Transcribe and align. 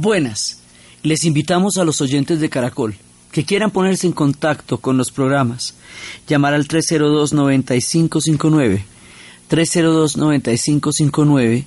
Buenas, 0.00 0.60
les 1.02 1.24
invitamos 1.24 1.76
a 1.76 1.82
los 1.82 2.00
oyentes 2.00 2.38
de 2.38 2.48
Caracol 2.48 2.94
que 3.32 3.44
quieran 3.44 3.72
ponerse 3.72 4.06
en 4.06 4.12
contacto 4.12 4.78
con 4.78 4.96
los 4.96 5.10
programas, 5.10 5.74
llamar 6.28 6.54
al 6.54 6.68
302-9559, 6.68 8.84
302-9559 9.50 11.64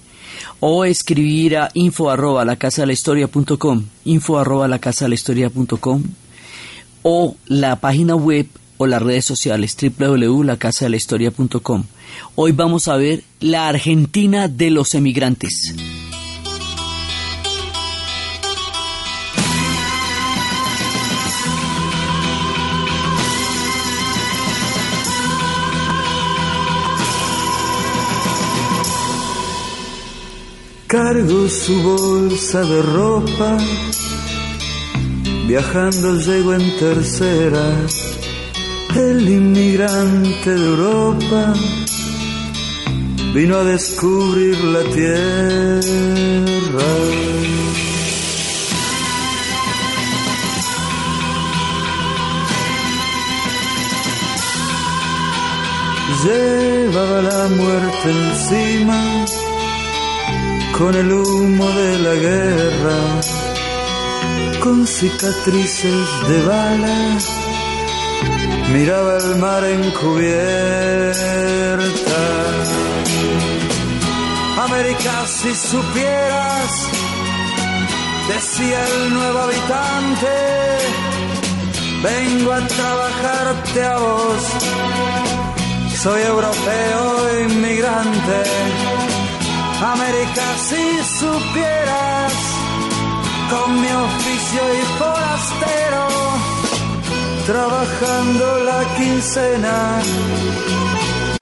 o 0.61 0.85
escribir 0.85 1.57
a 1.57 1.71
info 1.73 2.09
arroba 2.09 2.45
la 2.45 2.55
casa 2.55 2.83
de 2.83 2.85
la 2.85 2.93
historia 2.93 3.27
punto 3.27 3.59
com, 3.59 3.83
info 4.05 4.39
arroba 4.39 4.69
la 4.69 4.79
casa 4.79 5.03
de 5.03 5.09
la 5.09 5.15
historia 5.15 5.49
punto 5.49 5.75
com, 5.75 6.01
o 7.03 7.35
la 7.47 7.81
página 7.81 8.15
web 8.15 8.47
o 8.77 8.87
las 8.87 9.01
redes 9.01 9.25
sociales 9.25 9.75
www.lacasadelahistoria.com. 9.75 11.83
Hoy 12.35 12.53
vamos 12.53 12.87
a 12.87 12.95
ver 12.95 13.25
la 13.41 13.67
Argentina 13.67 14.47
de 14.47 14.69
los 14.69 14.95
emigrantes. 14.95 15.75
Cargo 30.91 31.47
su 31.47 31.81
bolsa 31.83 32.59
de 32.63 32.81
ropa, 32.81 33.57
viajando 35.47 36.15
llego 36.17 36.53
en 36.53 36.77
tercera, 36.79 37.63
el 38.97 39.29
inmigrante 39.29 40.49
de 40.49 40.65
Europa. 40.65 41.53
Vino 43.33 43.55
a 43.55 43.63
descubrir 43.63 44.61
la 44.65 44.83
tierra. 44.91 45.81
Llevaba 56.25 57.21
la 57.21 57.47
muerte 57.47 58.11
encima 58.11 59.25
con 60.81 60.95
el 60.95 61.13
humo 61.13 61.69
de 61.69 61.99
la 61.99 62.15
guerra, 62.15 62.99
con 64.63 64.87
cicatrices 64.87 66.07
de 66.27 66.41
bala, 66.43 67.17
miraba 68.73 69.17
el 69.17 69.35
mar 69.35 69.63
encubierta. 69.63 70.31
América, 74.65 75.13
si 75.27 75.53
supieras, 75.53 76.71
decía 78.33 78.79
el 78.95 79.13
nuevo 79.13 79.39
habitante, 79.39 80.33
vengo 82.01 82.53
a 82.53 82.67
trabajarte 82.67 83.83
a 83.83 83.97
vos, 83.99 84.43
soy 86.01 86.21
europeo 86.23 87.39
inmigrante 87.47 89.10
América, 89.81 90.43
si 90.57 91.03
supieras, 91.19 92.33
con 93.49 93.81
mi 93.81 93.87
oficio 93.87 94.61
y 94.73 94.81
forastero, 94.99 96.07
trabajando 97.47 98.63
la 98.63 98.83
quincena, 98.95 100.01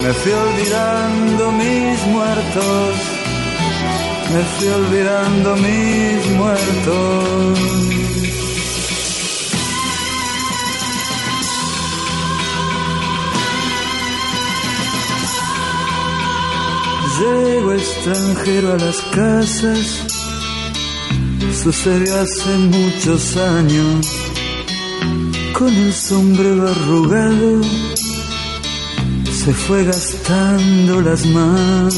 me 0.01 0.13
fui 0.13 0.31
olvidando 0.31 1.51
mis 1.51 2.07
muertos, 2.07 2.95
me 4.31 4.41
fui 4.55 4.67
olvidando 4.69 5.55
mis 5.57 6.25
muertos. 6.37 7.98
Llego 17.19 17.73
extranjero 17.73 18.73
a 18.73 18.77
las 18.77 19.01
casas, 19.13 20.05
sucedió 21.61 22.17
hace 22.17 22.57
muchos 22.57 23.35
años, 23.35 24.07
con 25.51 25.67
el 25.67 25.93
sombrero 25.93 26.69
arrugado, 26.69 27.61
se 29.33 29.53
fue 29.53 29.83
gastando 29.83 31.01
las 31.01 31.25
manos. 31.25 31.93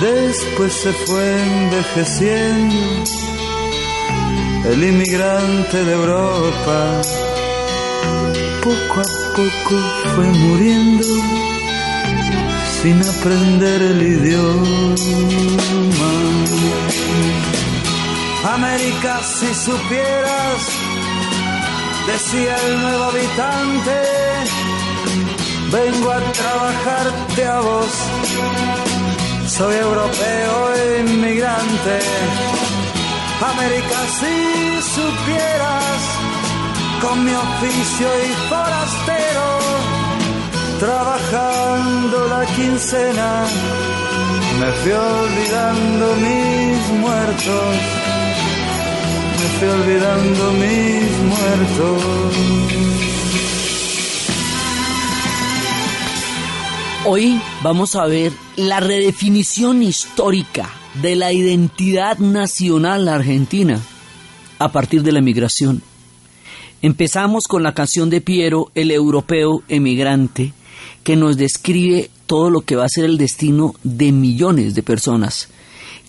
Después 0.00 0.72
se 0.72 0.92
fue 0.92 1.42
envejeciendo 1.42 3.27
el 4.66 4.84
inmigrante 4.84 5.84
de 5.84 5.92
Europa 5.92 7.00
poco 8.62 9.00
a 9.00 9.36
poco 9.36 9.76
fue 10.14 10.26
muriendo 10.26 11.06
sin 12.82 13.00
aprender 13.02 13.82
el 13.82 14.02
idioma. 14.02 14.94
América, 18.54 19.20
si 19.22 19.52
supieras, 19.54 20.60
decía 22.06 22.56
el 22.66 22.80
nuevo 22.80 23.04
habitante, 23.04 23.96
vengo 25.72 26.10
a 26.10 26.20
trabajarte 26.32 27.46
a 27.46 27.60
vos, 27.60 27.90
soy 29.46 29.76
europeo 29.76 30.72
inmigrante 31.00 31.98
América, 33.40 33.98
si 34.18 34.82
supieras, 34.82 36.00
con 37.00 37.24
mi 37.24 37.30
oficio 37.30 38.08
y 38.24 38.48
forastero, 38.48 39.58
trabajando 40.80 42.28
la 42.28 42.44
quincena, 42.46 43.44
me 44.58 44.72
fui 44.72 44.90
olvidando 44.92 46.16
mis 46.16 46.88
muertos, 46.98 47.76
me 49.38 49.48
fui 49.58 49.68
olvidando 49.68 50.52
mis 50.54 51.18
muertos. 51.32 52.02
Hoy 57.04 57.40
vamos 57.62 57.94
a 57.94 58.06
ver 58.06 58.32
la 58.56 58.80
redefinición 58.80 59.84
histórica 59.84 60.77
de 61.02 61.14
la 61.14 61.32
identidad 61.32 62.18
nacional 62.18 63.08
argentina 63.08 63.80
a 64.58 64.72
partir 64.72 65.02
de 65.02 65.12
la 65.12 65.20
emigración. 65.20 65.82
Empezamos 66.82 67.44
con 67.44 67.62
la 67.62 67.74
canción 67.74 68.10
de 68.10 68.20
Piero, 68.20 68.70
el 68.74 68.90
europeo 68.90 69.62
emigrante, 69.68 70.52
que 71.04 71.16
nos 71.16 71.36
describe 71.36 72.10
todo 72.26 72.50
lo 72.50 72.62
que 72.62 72.76
va 72.76 72.84
a 72.84 72.88
ser 72.88 73.04
el 73.04 73.16
destino 73.16 73.74
de 73.84 74.12
millones 74.12 74.74
de 74.74 74.82
personas 74.82 75.48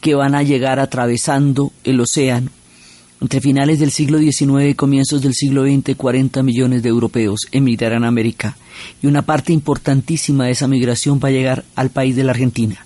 que 0.01 0.15
van 0.15 0.33
a 0.33 0.43
llegar 0.43 0.79
atravesando 0.79 1.71
el 1.83 1.99
océano. 1.99 2.49
Entre 3.21 3.41
finales 3.41 3.79
del 3.79 3.91
siglo 3.91 4.17
XIX 4.17 4.69
y 4.69 4.73
comienzos 4.75 5.21
del 5.21 5.33
siglo 5.33 5.65
XX, 5.65 5.95
40 5.95 6.41
millones 6.41 6.81
de 6.81 6.89
europeos 6.89 7.41
emigrarán 7.51 8.05
a 8.05 8.07
América 8.07 8.57
y 9.01 9.07
una 9.07 9.21
parte 9.21 9.53
importantísima 9.53 10.45
de 10.45 10.51
esa 10.51 10.67
migración 10.67 11.19
va 11.23 11.27
a 11.27 11.31
llegar 11.31 11.65
al 11.75 11.89
país 11.89 12.15
de 12.15 12.23
la 12.23 12.31
Argentina. 12.31 12.85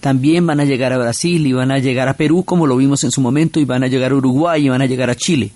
También 0.00 0.46
van 0.46 0.60
a 0.60 0.64
llegar 0.64 0.92
a 0.92 0.98
Brasil 0.98 1.46
y 1.46 1.52
van 1.52 1.70
a 1.70 1.78
llegar 1.78 2.08
a 2.08 2.16
Perú, 2.16 2.44
como 2.44 2.66
lo 2.66 2.76
vimos 2.76 3.04
en 3.04 3.10
su 3.10 3.20
momento, 3.20 3.60
y 3.60 3.64
van 3.64 3.84
a 3.84 3.88
llegar 3.88 4.12
a 4.12 4.16
Uruguay 4.16 4.64
y 4.64 4.68
van 4.68 4.82
a 4.82 4.86
llegar 4.86 5.10
a 5.10 5.14
Chile. 5.14 5.50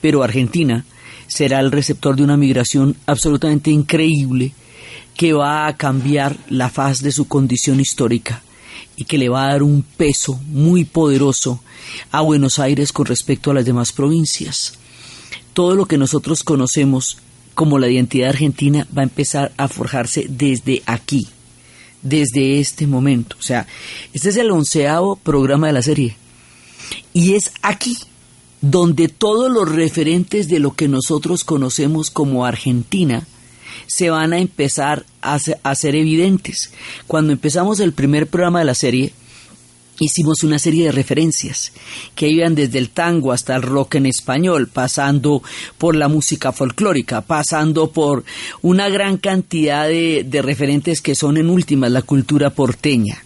Pero 0.00 0.22
Argentina 0.22 0.84
será 1.26 1.60
el 1.60 1.72
receptor 1.72 2.16
de 2.16 2.24
una 2.24 2.36
migración 2.36 2.96
absolutamente 3.06 3.70
increíble 3.70 4.52
que 5.16 5.32
va 5.32 5.66
a 5.66 5.76
cambiar 5.76 6.36
la 6.48 6.68
faz 6.68 7.02
de 7.02 7.12
su 7.12 7.28
condición 7.28 7.80
histórica 7.80 8.42
y 8.96 9.04
que 9.04 9.18
le 9.18 9.28
va 9.28 9.44
a 9.44 9.48
dar 9.50 9.62
un 9.62 9.82
peso 9.82 10.40
muy 10.48 10.84
poderoso 10.84 11.60
a 12.10 12.20
Buenos 12.20 12.58
Aires 12.58 12.92
con 12.92 13.06
respecto 13.06 13.50
a 13.50 13.54
las 13.54 13.64
demás 13.64 13.92
provincias. 13.92 14.74
Todo 15.52 15.74
lo 15.74 15.86
que 15.86 15.98
nosotros 15.98 16.42
conocemos 16.42 17.18
como 17.54 17.78
la 17.78 17.88
identidad 17.88 18.30
argentina 18.30 18.86
va 18.96 19.02
a 19.02 19.04
empezar 19.04 19.52
a 19.56 19.68
forjarse 19.68 20.26
desde 20.28 20.82
aquí, 20.86 21.28
desde 22.04 22.60
este 22.60 22.86
momento. 22.86 23.34
O 23.40 23.42
sea, 23.42 23.66
este 24.12 24.28
es 24.28 24.36
el 24.36 24.52
onceavo 24.52 25.16
programa 25.16 25.66
de 25.66 25.72
la 25.72 25.82
serie. 25.82 26.16
Y 27.12 27.34
es 27.34 27.50
aquí 27.62 27.96
donde 28.60 29.08
todos 29.08 29.50
los 29.50 29.68
referentes 29.68 30.48
de 30.48 30.58
lo 30.58 30.72
que 30.72 30.88
nosotros 30.88 31.44
conocemos 31.44 32.10
como 32.10 32.46
Argentina 32.46 33.26
se 33.86 34.10
van 34.10 34.32
a 34.32 34.38
empezar 34.38 35.04
a, 35.20 35.38
ser 35.38 35.94
evidentes. 35.94 36.72
Cuando 37.06 37.32
empezamos 37.32 37.80
el 37.80 37.92
primer 37.92 38.26
programa 38.26 38.60
de 38.60 38.64
la 38.64 38.74
serie, 38.74 39.12
hicimos 39.98 40.42
una 40.42 40.58
serie 40.58 40.86
de 40.86 40.92
referencias 40.92 41.72
que 42.14 42.28
iban 42.28 42.54
desde 42.54 42.78
el 42.78 42.90
tango 42.90 43.32
hasta 43.32 43.54
el 43.54 43.62
rock 43.62 43.96
en 43.96 44.06
español, 44.06 44.68
pasando 44.68 45.42
por 45.78 45.96
la 45.96 46.08
música 46.08 46.52
folclórica, 46.52 47.20
pasando 47.20 47.90
por 47.90 48.24
una 48.62 48.88
gran 48.88 49.16
cantidad 49.18 49.88
de, 49.88 50.40
referentes 50.42 51.00
que 51.00 51.14
son 51.14 51.36
en 51.36 51.48
últimas 51.48 51.90
la 51.90 52.02
cultura 52.02 52.50
porteña. 52.50 53.22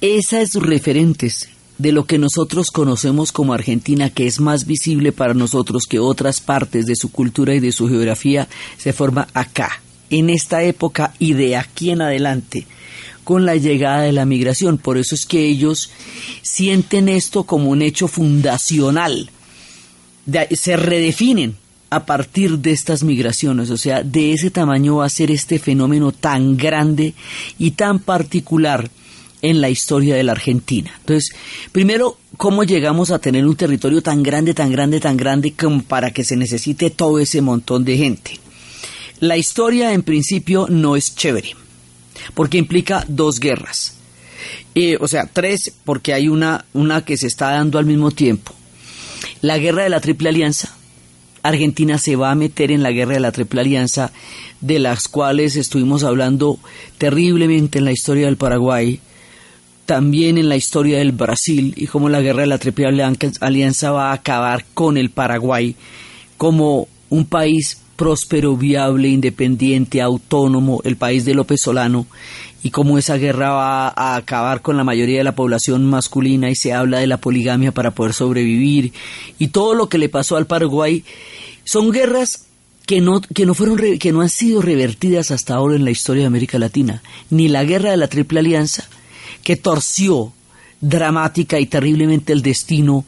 Esos 0.00 0.54
referentes 0.54 1.48
de 1.78 1.92
lo 1.92 2.04
que 2.04 2.18
nosotros 2.18 2.68
conocemos 2.70 3.32
como 3.32 3.52
Argentina, 3.52 4.08
que 4.10 4.26
es 4.26 4.40
más 4.40 4.66
visible 4.66 5.12
para 5.12 5.34
nosotros 5.34 5.84
que 5.88 5.98
otras 5.98 6.40
partes 6.40 6.86
de 6.86 6.96
su 6.96 7.10
cultura 7.10 7.54
y 7.54 7.60
de 7.60 7.72
su 7.72 7.88
geografía, 7.88 8.48
se 8.78 8.92
forma 8.92 9.28
acá, 9.34 9.82
en 10.08 10.30
esta 10.30 10.62
época 10.62 11.12
y 11.18 11.32
de 11.32 11.56
aquí 11.56 11.90
en 11.90 12.00
adelante 12.00 12.66
con 13.26 13.44
la 13.44 13.56
llegada 13.56 14.02
de 14.02 14.12
la 14.12 14.24
migración. 14.24 14.78
Por 14.78 14.98
eso 14.98 15.16
es 15.16 15.26
que 15.26 15.48
ellos 15.48 15.90
sienten 16.42 17.08
esto 17.08 17.42
como 17.42 17.70
un 17.70 17.82
hecho 17.82 18.06
fundacional. 18.06 19.30
se 20.52 20.76
redefinen 20.76 21.56
a 21.90 22.06
partir 22.06 22.60
de 22.60 22.70
estas 22.70 23.02
migraciones, 23.02 23.70
o 23.70 23.76
sea, 23.76 24.04
de 24.04 24.32
ese 24.32 24.52
tamaño 24.52 24.98
va 24.98 25.06
a 25.06 25.08
ser 25.08 25.32
este 25.32 25.58
fenómeno 25.58 26.12
tan 26.12 26.56
grande 26.56 27.14
y 27.58 27.72
tan 27.72 27.98
particular 27.98 28.88
en 29.42 29.60
la 29.60 29.70
historia 29.70 30.14
de 30.14 30.22
la 30.22 30.32
Argentina. 30.32 30.92
Entonces, 31.00 31.34
primero, 31.72 32.18
¿cómo 32.36 32.62
llegamos 32.62 33.10
a 33.10 33.18
tener 33.18 33.44
un 33.44 33.56
territorio 33.56 34.02
tan 34.02 34.22
grande, 34.22 34.54
tan 34.54 34.70
grande, 34.70 35.00
tan 35.00 35.16
grande 35.16 35.52
como 35.52 35.82
para 35.82 36.12
que 36.12 36.22
se 36.22 36.36
necesite 36.36 36.90
todo 36.90 37.18
ese 37.18 37.40
montón 37.40 37.84
de 37.84 37.96
gente? 37.96 38.38
La 39.18 39.36
historia 39.36 39.92
en 39.92 40.04
principio 40.04 40.68
no 40.68 40.94
es 40.94 41.16
chévere 41.16 41.65
porque 42.34 42.58
implica 42.58 43.04
dos 43.08 43.40
guerras. 43.40 43.96
o 45.00 45.08
sea, 45.08 45.26
tres, 45.32 45.72
porque 45.84 46.12
hay 46.12 46.28
una, 46.28 46.64
una 46.72 47.04
que 47.04 47.16
se 47.16 47.26
está 47.26 47.50
dando 47.50 47.78
al 47.78 47.86
mismo 47.86 48.10
tiempo. 48.10 48.52
La 49.40 49.58
guerra 49.58 49.84
de 49.84 49.90
la 49.90 50.00
Triple 50.00 50.28
Alianza. 50.28 50.74
Argentina 51.42 51.98
se 51.98 52.16
va 52.16 52.32
a 52.32 52.34
meter 52.34 52.72
en 52.72 52.82
la 52.82 52.90
guerra 52.90 53.14
de 53.14 53.20
la 53.20 53.32
Triple 53.32 53.60
Alianza, 53.60 54.12
de 54.60 54.78
las 54.78 55.06
cuales 55.06 55.56
estuvimos 55.56 56.02
hablando 56.02 56.58
terriblemente 56.98 57.78
en 57.78 57.84
la 57.84 57.92
historia 57.92 58.26
del 58.26 58.36
Paraguay, 58.36 59.00
también 59.84 60.38
en 60.38 60.48
la 60.48 60.56
historia 60.56 60.98
del 60.98 61.12
Brasil, 61.12 61.72
y 61.76 61.86
cómo 61.86 62.08
la 62.08 62.20
guerra 62.20 62.40
de 62.40 62.48
la 62.48 62.58
Triple 62.58 62.88
Alianza 63.40 63.92
va 63.92 64.10
a 64.10 64.14
acabar 64.14 64.64
con 64.74 64.96
el 64.96 65.10
Paraguay 65.10 65.76
como 66.36 66.88
un 67.08 67.24
país 67.26 67.78
próspero, 67.96 68.56
viable, 68.56 69.08
independiente, 69.08 70.00
autónomo, 70.00 70.80
el 70.84 70.96
país 70.96 71.24
de 71.24 71.34
López 71.34 71.60
Solano, 71.62 72.06
y 72.62 72.70
cómo 72.70 72.98
esa 72.98 73.16
guerra 73.16 73.50
va 73.50 73.88
a 73.88 74.16
acabar 74.16 74.62
con 74.62 74.76
la 74.76 74.84
mayoría 74.84 75.18
de 75.18 75.24
la 75.24 75.34
población 75.34 75.84
masculina 75.86 76.50
y 76.50 76.56
se 76.56 76.72
habla 76.72 76.98
de 76.98 77.06
la 77.06 77.18
poligamia 77.18 77.72
para 77.72 77.92
poder 77.92 78.12
sobrevivir, 78.12 78.92
y 79.38 79.48
todo 79.48 79.74
lo 79.74 79.88
que 79.88 79.98
le 79.98 80.08
pasó 80.08 80.36
al 80.36 80.46
Paraguay, 80.46 81.04
son 81.64 81.90
guerras 81.90 82.46
que 82.86 83.00
no, 83.00 83.20
que 83.20 83.46
no 83.46 83.54
fueron 83.54 83.98
que 83.98 84.12
no 84.12 84.20
han 84.20 84.28
sido 84.28 84.62
revertidas 84.62 85.32
hasta 85.32 85.54
ahora 85.54 85.74
en 85.74 85.84
la 85.84 85.90
historia 85.90 86.22
de 86.22 86.28
América 86.28 86.58
Latina, 86.58 87.02
ni 87.30 87.48
la 87.48 87.64
guerra 87.64 87.90
de 87.90 87.96
la 87.96 88.08
Triple 88.08 88.40
Alianza, 88.40 88.88
que 89.42 89.56
torció 89.56 90.32
dramática 90.80 91.58
y 91.58 91.66
terriblemente 91.66 92.32
el 92.32 92.42
destino 92.42 93.04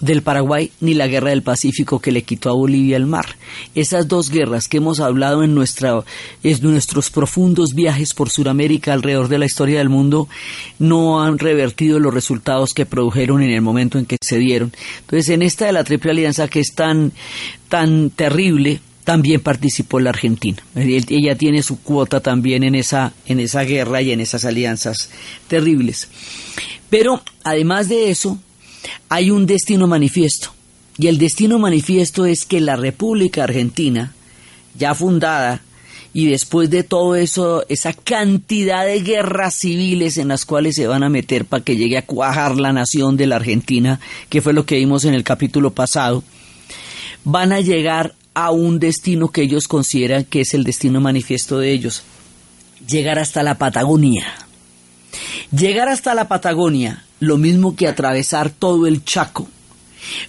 del 0.00 0.22
Paraguay 0.22 0.70
ni 0.80 0.94
la 0.94 1.06
guerra 1.06 1.30
del 1.30 1.42
Pacífico 1.42 2.00
que 2.00 2.12
le 2.12 2.22
quitó 2.22 2.50
a 2.50 2.54
Bolivia 2.54 2.96
el 2.96 3.06
mar. 3.06 3.36
Esas 3.74 4.08
dos 4.08 4.30
guerras 4.30 4.68
que 4.68 4.76
hemos 4.78 5.00
hablado 5.00 5.42
en, 5.42 5.54
nuestra, 5.54 6.04
en 6.42 6.58
nuestros 6.62 7.10
profundos 7.10 7.74
viajes 7.74 8.14
por 8.14 8.30
Sudamérica 8.30 8.92
alrededor 8.92 9.28
de 9.28 9.38
la 9.38 9.46
historia 9.46 9.78
del 9.78 9.88
mundo 9.88 10.28
no 10.78 11.22
han 11.22 11.38
revertido 11.38 11.98
los 11.98 12.12
resultados 12.12 12.74
que 12.74 12.86
produjeron 12.86 13.42
en 13.42 13.50
el 13.50 13.62
momento 13.62 13.98
en 13.98 14.06
que 14.06 14.18
se 14.20 14.38
dieron. 14.38 14.72
Entonces, 15.00 15.28
en 15.30 15.42
esta 15.42 15.66
de 15.66 15.72
la 15.72 15.84
Triple 15.84 16.10
Alianza 16.10 16.48
que 16.48 16.60
es 16.60 16.74
tan, 16.74 17.12
tan 17.68 18.10
terrible, 18.10 18.80
también 19.04 19.40
participó 19.40 20.00
la 20.00 20.10
Argentina. 20.10 20.58
Ella 20.74 21.36
tiene 21.36 21.62
su 21.62 21.80
cuota 21.80 22.20
también 22.20 22.64
en 22.64 22.74
esa, 22.74 23.12
en 23.26 23.38
esa 23.38 23.62
guerra 23.62 24.02
y 24.02 24.10
en 24.10 24.20
esas 24.20 24.44
alianzas 24.44 25.10
terribles. 25.46 26.08
Pero 26.90 27.22
además 27.44 27.88
de 27.88 28.10
eso, 28.10 28.40
hay 29.08 29.30
un 29.30 29.46
destino 29.46 29.86
manifiesto. 29.86 30.50
Y 30.98 31.08
el 31.08 31.18
destino 31.18 31.58
manifiesto 31.58 32.24
es 32.24 32.44
que 32.46 32.60
la 32.60 32.76
República 32.76 33.44
Argentina, 33.44 34.14
ya 34.78 34.94
fundada, 34.94 35.62
y 36.14 36.26
después 36.26 36.70
de 36.70 36.82
todo 36.82 37.14
eso, 37.14 37.66
esa 37.68 37.92
cantidad 37.92 38.86
de 38.86 39.02
guerras 39.02 39.54
civiles 39.54 40.16
en 40.16 40.28
las 40.28 40.46
cuales 40.46 40.74
se 40.74 40.86
van 40.86 41.02
a 41.02 41.10
meter 41.10 41.44
para 41.44 41.62
que 41.62 41.76
llegue 41.76 41.98
a 41.98 42.06
cuajar 42.06 42.56
la 42.56 42.72
nación 42.72 43.18
de 43.18 43.26
la 43.26 43.36
Argentina, 43.36 44.00
que 44.30 44.40
fue 44.40 44.54
lo 44.54 44.64
que 44.64 44.76
vimos 44.76 45.04
en 45.04 45.12
el 45.12 45.24
capítulo 45.24 45.72
pasado, 45.72 46.24
van 47.24 47.52
a 47.52 47.60
llegar 47.60 48.14
a 48.32 48.50
un 48.50 48.78
destino 48.78 49.28
que 49.28 49.42
ellos 49.42 49.68
consideran 49.68 50.24
que 50.24 50.40
es 50.40 50.54
el 50.54 50.64
destino 50.64 51.02
manifiesto 51.02 51.58
de 51.58 51.72
ellos, 51.72 52.02
llegar 52.88 53.18
hasta 53.18 53.42
la 53.42 53.58
Patagonia. 53.58 54.26
Llegar 55.50 55.88
hasta 55.88 56.14
la 56.14 56.28
Patagonia 56.28 57.05
lo 57.20 57.38
mismo 57.38 57.76
que 57.76 57.88
atravesar 57.88 58.50
todo 58.50 58.86
el 58.86 59.04
Chaco, 59.04 59.48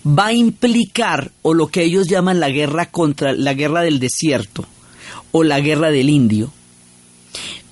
va 0.05 0.27
a 0.27 0.33
implicar, 0.33 1.31
o 1.41 1.53
lo 1.53 1.67
que 1.67 1.83
ellos 1.83 2.07
llaman 2.07 2.39
la 2.39 2.49
guerra 2.49 2.89
contra 2.89 3.33
la 3.33 3.53
guerra 3.53 3.81
del 3.81 3.99
desierto, 3.99 4.65
o 5.31 5.43
la 5.43 5.59
guerra 5.59 5.91
del 5.91 6.09
indio, 6.09 6.51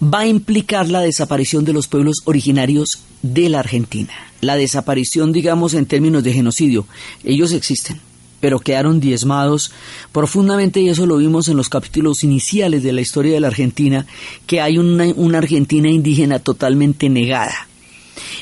va 0.01 0.19
a 0.19 0.27
implicar 0.27 0.89
la 0.89 1.01
desaparición 1.01 1.65
de 1.65 1.73
los 1.73 1.87
pueblos 1.87 2.17
originarios 2.25 2.99
de 3.21 3.49
la 3.49 3.59
Argentina. 3.59 4.13
La 4.41 4.55
desaparición, 4.55 5.31
digamos, 5.31 5.73
en 5.73 5.85
términos 5.85 6.23
de 6.23 6.33
genocidio. 6.33 6.85
Ellos 7.23 7.53
existen, 7.53 7.99
pero 8.41 8.59
quedaron 8.59 8.99
diezmados 8.99 9.71
profundamente 10.11 10.81
y 10.81 10.89
eso 10.89 11.05
lo 11.05 11.17
vimos 11.17 11.47
en 11.47 11.57
los 11.57 11.69
capítulos 11.69 12.23
iniciales 12.23 12.83
de 12.83 12.93
la 12.93 13.01
historia 13.01 13.33
de 13.33 13.39
la 13.39 13.47
Argentina, 13.47 14.05
que 14.45 14.61
hay 14.61 14.77
una, 14.77 15.05
una 15.15 15.39
Argentina 15.39 15.89
indígena 15.89 16.39
totalmente 16.39 17.09
negada 17.09 17.67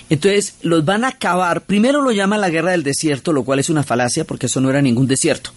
entonces 0.10 0.56
los 0.62 0.86
van 0.86 1.04
a 1.04 1.10
acabar, 1.10 1.66
primero 1.66 2.02
lo 2.02 2.12
llaman 2.12 2.42
la 2.42 2.50
guerra 2.50 2.72
del 2.72 2.84
desierto, 2.84 3.34
lo 3.34 3.44
cual 3.44 3.60
es 3.60 3.70
una 3.70 3.84
falacia 3.84 4.26
porque 4.26 4.48
eso 4.48 4.62
no 4.62 4.70
era 4.70 4.82
ningún 4.82 5.08
desierto. 5.08 5.52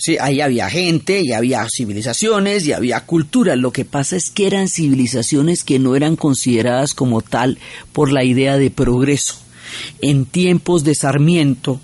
Sí, 0.00 0.16
ahí 0.18 0.40
había 0.40 0.70
gente, 0.70 1.20
y 1.20 1.32
había 1.32 1.66
civilizaciones, 1.68 2.66
y 2.66 2.72
había 2.72 3.00
cultura. 3.00 3.54
Lo 3.54 3.70
que 3.70 3.84
pasa 3.84 4.16
es 4.16 4.30
que 4.30 4.46
eran 4.46 4.68
civilizaciones 4.68 5.62
que 5.62 5.78
no 5.78 5.94
eran 5.94 6.16
consideradas 6.16 6.94
como 6.94 7.20
tal 7.20 7.58
por 7.92 8.10
la 8.10 8.24
idea 8.24 8.56
de 8.56 8.70
progreso. 8.70 9.34
En 10.00 10.24
tiempos 10.24 10.84
de 10.84 10.94
Sarmiento, 10.94 11.82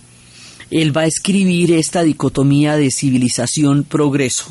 él 0.70 0.96
va 0.96 1.02
a 1.02 1.06
escribir 1.06 1.72
esta 1.72 2.04
dicotomía 2.04 2.78
de 2.78 2.90
civilización-progreso, 2.90 4.46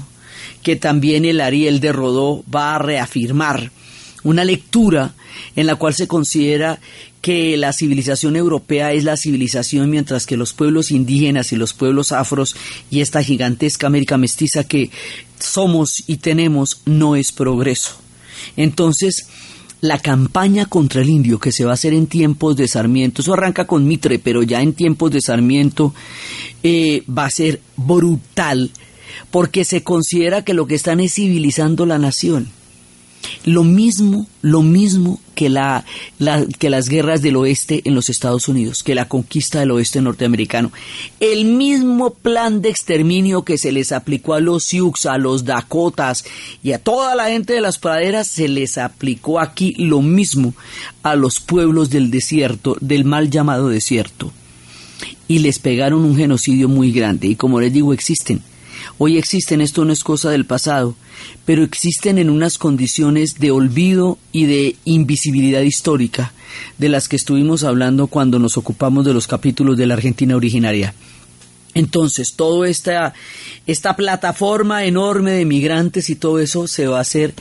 que 0.61 0.75
también 0.75 1.25
el 1.25 1.41
Ariel 1.41 1.79
de 1.79 1.91
Rodó 1.91 2.43
va 2.53 2.75
a 2.75 2.79
reafirmar 2.79 3.71
una 4.23 4.43
lectura 4.43 5.15
en 5.55 5.65
la 5.65 5.75
cual 5.75 5.95
se 5.95 6.07
considera 6.07 6.79
que 7.25 7.57
la 7.57 7.73
civilización 7.73 8.35
europea 8.35 8.93
es 8.93 9.03
la 9.03 9.17
civilización 9.17 9.89
mientras 9.89 10.27
que 10.27 10.37
los 10.37 10.53
pueblos 10.53 10.91
indígenas 10.91 11.51
y 11.51 11.55
los 11.55 11.73
pueblos 11.73 12.11
afros 12.11 12.55
y 12.91 13.01
esta 13.01 13.23
gigantesca 13.23 13.87
América 13.87 14.15
mestiza 14.15 14.65
que 14.65 14.91
somos 15.39 16.03
y 16.05 16.17
tenemos 16.17 16.83
no 16.85 17.15
es 17.15 17.31
progreso. 17.31 17.95
Entonces, 18.57 19.25
la 19.81 19.97
campaña 19.97 20.67
contra 20.67 21.01
el 21.01 21.09
indio 21.09 21.39
que 21.39 21.51
se 21.51 21.65
va 21.65 21.71
a 21.71 21.73
hacer 21.73 21.95
en 21.95 22.05
tiempos 22.05 22.57
de 22.57 22.67
Sarmiento, 22.67 23.23
eso 23.23 23.33
arranca 23.33 23.65
con 23.65 23.87
Mitre, 23.87 24.19
pero 24.19 24.43
ya 24.43 24.61
en 24.61 24.73
tiempos 24.73 25.09
de 25.09 25.21
Sarmiento 25.21 25.95
eh, 26.61 27.01
va 27.09 27.25
a 27.25 27.31
ser 27.31 27.59
brutal, 27.75 28.69
porque 29.31 29.65
se 29.65 29.81
considera 29.81 30.43
que 30.43 30.53
lo 30.53 30.67
que 30.67 30.75
están 30.75 30.99
es 30.99 31.15
civilizando 31.15 31.87
la 31.87 31.97
nación. 31.97 32.51
Lo 33.43 33.63
mismo, 33.63 34.27
lo 34.41 34.61
mismo 34.61 35.19
que, 35.35 35.49
la, 35.49 35.85
que 36.59 36.69
las 36.69 36.89
guerras 36.89 37.21
del 37.21 37.35
oeste 37.35 37.81
en 37.85 37.95
los 37.95 38.09
Estados 38.09 38.47
Unidos, 38.47 38.83
que 38.83 38.95
la 38.95 39.07
conquista 39.07 39.59
del 39.59 39.71
oeste 39.71 40.01
norteamericano. 40.01 40.71
El 41.19 41.45
mismo 41.45 42.11
plan 42.11 42.61
de 42.61 42.69
exterminio 42.69 43.43
que 43.43 43.57
se 43.57 43.71
les 43.71 43.91
aplicó 43.91 44.33
a 44.33 44.39
los 44.39 44.63
Sioux, 44.63 44.93
a 45.07 45.17
los 45.17 45.45
Dakotas 45.45 46.25
y 46.63 46.71
a 46.71 46.79
toda 46.79 47.15
la 47.15 47.29
gente 47.29 47.53
de 47.53 47.61
las 47.61 47.77
praderas, 47.77 48.27
se 48.27 48.47
les 48.47 48.77
aplicó 48.77 49.39
aquí 49.39 49.73
lo 49.77 50.01
mismo 50.01 50.53
a 51.03 51.15
los 51.15 51.39
pueblos 51.39 51.89
del 51.89 52.11
desierto, 52.11 52.77
del 52.81 53.05
mal 53.05 53.29
llamado 53.29 53.69
desierto. 53.69 54.31
Y 55.27 55.39
les 55.39 55.59
pegaron 55.59 56.05
un 56.05 56.15
genocidio 56.15 56.69
muy 56.69 56.91
grande. 56.91 57.27
Y 57.27 57.35
como 57.35 57.59
les 57.59 57.73
digo, 57.73 57.93
existen 57.93 58.41
Hoy 58.97 59.17
existen, 59.17 59.61
esto 59.61 59.85
no 59.85 59.93
es 59.93 60.03
cosa 60.03 60.29
del 60.29 60.45
pasado, 60.45 60.95
pero 61.45 61.63
existen 61.63 62.17
en 62.17 62.29
unas 62.29 62.57
condiciones 62.57 63.39
de 63.39 63.51
olvido 63.51 64.17
y 64.31 64.45
de 64.45 64.75
invisibilidad 64.85 65.61
histórica 65.61 66.33
de 66.77 66.89
las 66.89 67.07
que 67.07 67.15
estuvimos 67.15 67.63
hablando 67.63 68.07
cuando 68.07 68.39
nos 68.39 68.57
ocupamos 68.57 69.05
de 69.05 69.13
los 69.13 69.27
capítulos 69.27 69.77
de 69.77 69.87
la 69.87 69.95
Argentina 69.95 70.35
originaria. 70.35 70.93
Entonces, 71.73 72.35
toda 72.35 72.69
esta, 72.69 73.13
esta 73.67 73.97
plataforma 73.97 74.85
enorme 74.85 75.31
de 75.31 75.43
migrantes 75.43 76.09
y 76.09 76.15
todo 76.15 76.39
eso 76.39 76.67
se 76.67 76.87
va 76.87 76.99
a 76.99 77.01
hacer 77.01 77.33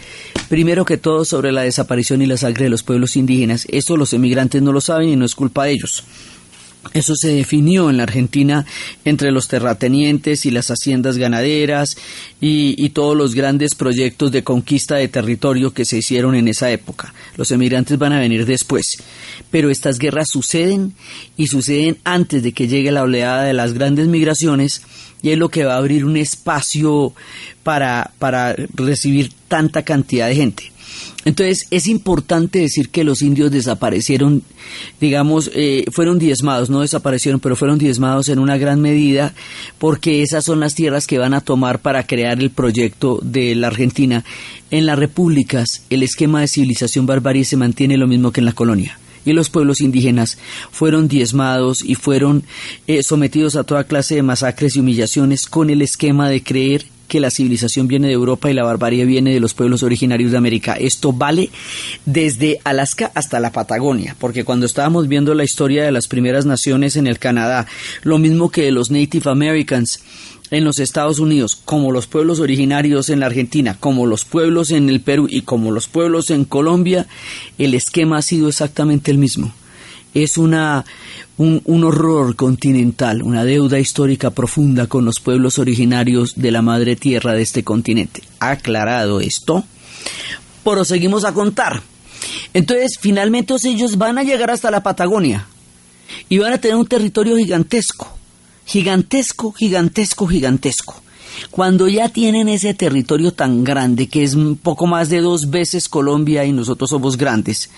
primero 0.49 0.85
que 0.85 0.97
todo 0.97 1.25
sobre 1.25 1.53
la 1.53 1.63
desaparición 1.63 2.21
y 2.21 2.27
la 2.27 2.37
sangre 2.37 2.65
de 2.65 2.71
los 2.71 2.83
pueblos 2.83 3.17
indígenas. 3.17 3.65
Eso 3.71 3.97
los 3.97 4.13
emigrantes 4.13 4.61
no 4.61 4.73
lo 4.73 4.81
saben 4.81 5.09
y 5.09 5.17
no 5.17 5.25
es 5.25 5.37
culpa 5.37 5.65
de 5.65 5.73
ellos. 5.73 6.03
Eso 6.93 7.15
se 7.17 7.29
definió 7.29 7.91
en 7.91 7.97
la 7.97 8.05
Argentina 8.05 8.67
entre 9.05 9.33
los 9.33 9.49
terratenientes 9.49 10.47
y 10.47 10.51
las 10.51 10.69
haciendas 10.69 11.17
ganaderas 11.17 11.97
y, 12.41 12.91
todos 12.91 13.17
los 13.17 13.35
grandes 13.35 13.75
proyectos 13.75 14.31
de 14.31 14.45
conquista 14.45 14.97
de 14.97 15.09
territorio 15.09 15.73
que 15.73 15.85
se 15.85 15.99
hicieron 15.99 16.35
en 16.37 16.47
esa 16.47 16.71
época. 16.71 17.13
Los 17.37 17.51
emigrantes 17.51 17.99
van 17.99 18.13
a 18.13 18.21
venir 18.21 18.47
después. 18.47 18.99
Pero 19.51 19.71
estas 19.71 19.99
guerras 19.99 20.29
suceden 20.31 20.93
y 21.37 21.49
suceden 21.49 21.99
antes 22.05 22.43
de 22.43 22.53
que 22.53 22.69
llegue 22.69 22.93
la 22.93 23.03
oleada 23.03 23.43
de 23.45 23.55
las 23.55 23.73
grandes 23.73 24.07
migraciones 24.07 24.83
y 25.23 25.31
es 25.31 25.39
lo 25.39 25.49
que 25.49 25.65
va 25.65 25.75
a 25.75 25.79
abrir 25.79 26.05
un 26.05 26.17
espacio 26.17 27.15
para, 27.63 28.13
para 28.19 28.55
recibir 28.75 29.33
tanta 29.49 29.83
cantidad 29.83 30.29
de 30.29 30.37
gente. 30.37 30.74
Entonces 31.25 31.67
es 31.71 31.87
importante 31.87 32.59
decir 32.59 32.91
que 32.91 33.05
los 33.05 33.23
indios 33.23 33.51
desaparecieron, 33.51 34.43
digamos, 35.01 35.51
eh, 35.55 35.85
fueron 35.91 36.19
diezmados, 36.19 36.71
no 36.71 36.81
desaparecieron, 36.81 37.41
pero 37.41 37.57
fueron 37.57 37.79
diezmados 37.79 38.29
en 38.29 38.39
una 38.39 38.59
gran 38.59 38.81
medida 38.81 39.35
porque 39.79 40.23
esas 40.23 40.45
son 40.45 40.61
las 40.61 40.75
tierras 40.75 41.07
que 41.07 41.19
van 41.19 41.35
a 41.35 41.41
tomar 41.41 41.81
para 41.81 42.07
crear 42.07 42.41
el 42.41 42.51
proyecto 42.51 43.19
de 43.23 43.55
la 43.55 43.69
Argentina. 43.69 44.25
En 44.71 44.87
las 44.87 44.99
repúblicas 44.99 45.85
el 45.91 46.03
esquema 46.03 46.41
de 46.41 46.49
civilización 46.49 47.07
barbarie 47.07 47.45
se 47.45 47.57
mantiene 47.57 47.97
lo 47.97 48.07
mismo 48.07 48.33
que 48.33 48.41
en 48.41 48.47
la 48.47 48.53
colonia 48.53 48.99
y 49.25 49.33
los 49.33 49.51
pueblos 49.51 49.81
indígenas 49.81 50.39
fueron 50.71 51.09
diezmados 51.09 51.83
y 51.83 51.95
fueron 51.95 52.45
eh, 52.87 53.03
sometidos 53.03 53.57
a 53.57 53.65
toda 53.65 53.85
clase 53.85 54.17
de 54.17 54.23
masacres 54.23 54.77
y 54.77 54.81
humillaciones 54.81 55.47
con 55.47 55.71
el 55.71 55.83
esquema 55.83 56.29
de 56.29 56.43
creer 56.43 56.87
que 57.09 57.21
la 57.21 57.31
civilización 57.31 57.89
viene 57.89 58.09
de 58.09 58.15
Europa 58.15 58.51
y 58.51 58.55
la 58.55 58.65
barbarie 58.65 59.05
viene 59.05 59.33
de 59.33 59.41
los 59.41 59.55
pueblos 59.55 59.83
originarios 59.83 60.33
de 60.33 60.39
América. 60.39 60.75
Esto 60.75 61.13
vale 61.13 61.51
desde 62.05 62.61
Alaska 62.65 63.11
hasta 63.15 63.41
la 63.41 63.53
Patagonia, 63.53 64.17
porque 64.19 64.45
cuando 64.45 64.67
estábamos 64.67 65.09
viendo 65.09 65.35
la 65.35 65.45
historia 65.45 65.85
de 65.85 65.93
las 65.93 66.09
primeras 66.09 66.47
naciones 66.47 66.97
en 66.97 67.07
el 67.07 67.19
Canadá, 67.19 67.67
lo 68.03 68.19
mismo 68.19 68.51
que 68.51 68.63
de 68.63 68.73
los 68.73 68.91
Native 68.91 69.31
Americans, 69.31 70.01
en 70.51 70.65
los 70.65 70.79
Estados 70.79 71.19
Unidos, 71.19 71.59
como 71.65 71.91
los 71.91 72.07
pueblos 72.07 72.41
originarios 72.41 73.09
en 73.09 73.21
la 73.21 73.27
Argentina, 73.27 73.77
como 73.81 74.07
los 74.07 74.25
pueblos 74.25 74.71
en 74.71 74.89
el 74.89 75.01
Perú 75.01 75.27
y 75.29 75.43
como 75.43 75.71
los 75.71 75.89
pueblos 75.89 76.31
en 76.31 76.45
Colombia, 76.45 77.07
el 77.59 77.75
esquema 77.75 78.19
ha 78.19 78.23
sido 78.23 78.49
exactamente 78.49 79.11
el 79.11 79.19
mismo. 79.19 79.53
Es 80.15 80.39
una, 80.39 80.85
un, 81.37 81.61
un, 81.65 81.85
horror 81.85 82.37
continental, 82.37 83.23
una 83.23 83.45
deuda 83.45 83.81
histórica 83.81 84.31
profunda 84.31 84.87
con 84.87 85.05
los 85.05 85.21
pueblos 85.21 85.59
originarios 85.59 86.35
de 86.37 86.53
la 86.53 86.63
madre 86.63 86.97
tierra 86.97 87.33
de 87.33 87.43
este 87.43 87.65
continente. 87.65 88.23
Aclarado 88.39 89.21
esto, 89.21 89.65
proseguimos 90.63 91.25
a 91.25 91.35
contar. 91.35 91.83
Entonces, 92.53 92.99
finalmente 93.01 93.55
ellos 93.65 93.99
van 93.99 94.19
a 94.19 94.23
llegar 94.23 94.51
hasta 94.51 94.71
la 94.71 94.83
Patagonia 94.83 95.47
y 96.29 96.39
van 96.39 96.53
a 96.53 96.59
tener 96.59 96.77
un 96.77 96.87
territorio 96.87 97.37
gigantesco, 97.37 98.17
gigantesco, 98.65 99.53
gigantesco, 99.53 100.27
gigantesco. 100.27 101.03
Cuando 101.51 101.89
ya 101.89 102.09
tienen 102.09 102.49
ese 102.49 102.75
territorio 102.75 103.33
tan 103.33 103.65
grande, 103.65 104.07
que 104.09 104.23
es 104.23 104.35
un 104.35 104.57
poco 104.57 104.87
más 104.87 105.09
de 105.09 105.21
dos 105.21 105.51
veces 105.51 105.89
Colombia 105.89 106.45
y 106.45 106.53
nosotros 106.53 106.91
somos 106.91 107.17
grandes, 107.17 107.71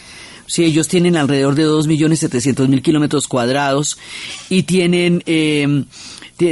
si 0.46 0.64
ellos 0.64 0.88
tienen 0.88 1.16
alrededor 1.16 1.54
de 1.54 1.66
2.700.000 1.66 2.82
kilómetros 2.82 3.26
cuadrados 3.26 3.98
y 4.48 4.62
tienen, 4.62 5.22
eh, 5.26 5.84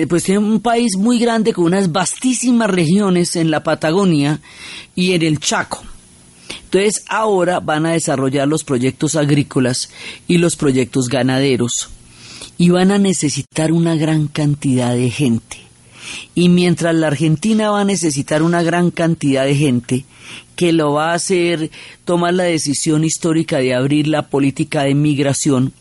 pues 0.09 0.25
tienen 0.25 0.45
un 0.45 0.61
país 0.61 0.97
muy 0.97 1.19
grande 1.19 1.53
con 1.53 1.65
unas 1.65 1.93
vastísimas 1.93 2.71
regiones 2.71 3.37
en 3.37 3.51
la 3.51 3.63
Patagonia 3.63 4.41
y 4.95 5.13
en 5.13 5.23
el 5.23 5.39
Chaco. 5.39 5.83
Entonces 6.65 7.05
ahora 7.09 7.61
van 7.61 7.87
a 7.87 7.93
desarrollar 7.93 8.49
los 8.49 8.65
proyectos 8.65 9.15
agrícolas 9.15 9.91
y 10.27 10.39
los 10.39 10.57
proyectos 10.57 11.09
ganaderos 11.09 11.89
y 12.59 12.71
van 12.71 12.91
a 12.91 12.99
necesitar 12.99 13.73
una 13.73 13.95
gran 13.97 14.29
cantidad 14.29 14.95
de 14.95 15.11
gente. 15.11 15.59
Y 16.35 16.49
mientras 16.49 16.95
la 16.95 17.09
Argentina 17.09 17.71
va 17.71 17.81
a 17.81 17.85
necesitar 17.85 18.43
una 18.43 18.63
gran 18.63 18.91
cantidad 18.91 19.45
de 19.45 19.55
gente, 19.55 20.05
que 20.57 20.73
lo 20.73 20.93
va 20.93 21.13
a 21.13 21.15
hacer 21.15 21.71
tomar 22.05 22.35
la 22.35 22.45
decisión 22.45 23.05
histórica 23.05 23.59
de 23.59 23.75
abrir 23.75 24.09
la 24.09 24.29
política 24.29 24.85
de 24.85 24.95
migración, 24.95 25.73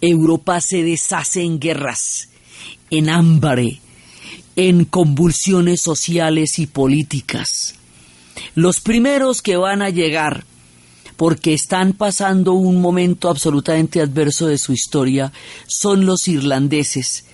Europa 0.00 0.60
se 0.60 0.82
deshace 0.82 1.42
en 1.42 1.58
guerras, 1.58 2.28
en 2.90 3.08
hambre, 3.08 3.80
en 4.56 4.84
convulsiones 4.84 5.80
sociales 5.80 6.58
y 6.58 6.66
políticas. 6.66 7.74
Los 8.54 8.80
primeros 8.80 9.42
que 9.42 9.56
van 9.56 9.82
a 9.82 9.90
llegar 9.90 10.44
porque 11.16 11.52
están 11.52 11.92
pasando 11.92 12.54
un 12.54 12.80
momento 12.80 13.28
absolutamente 13.28 14.00
adverso 14.00 14.46
de 14.46 14.56
su 14.56 14.72
historia 14.72 15.32
son 15.66 16.06
los 16.06 16.28
irlandeses, 16.28 17.26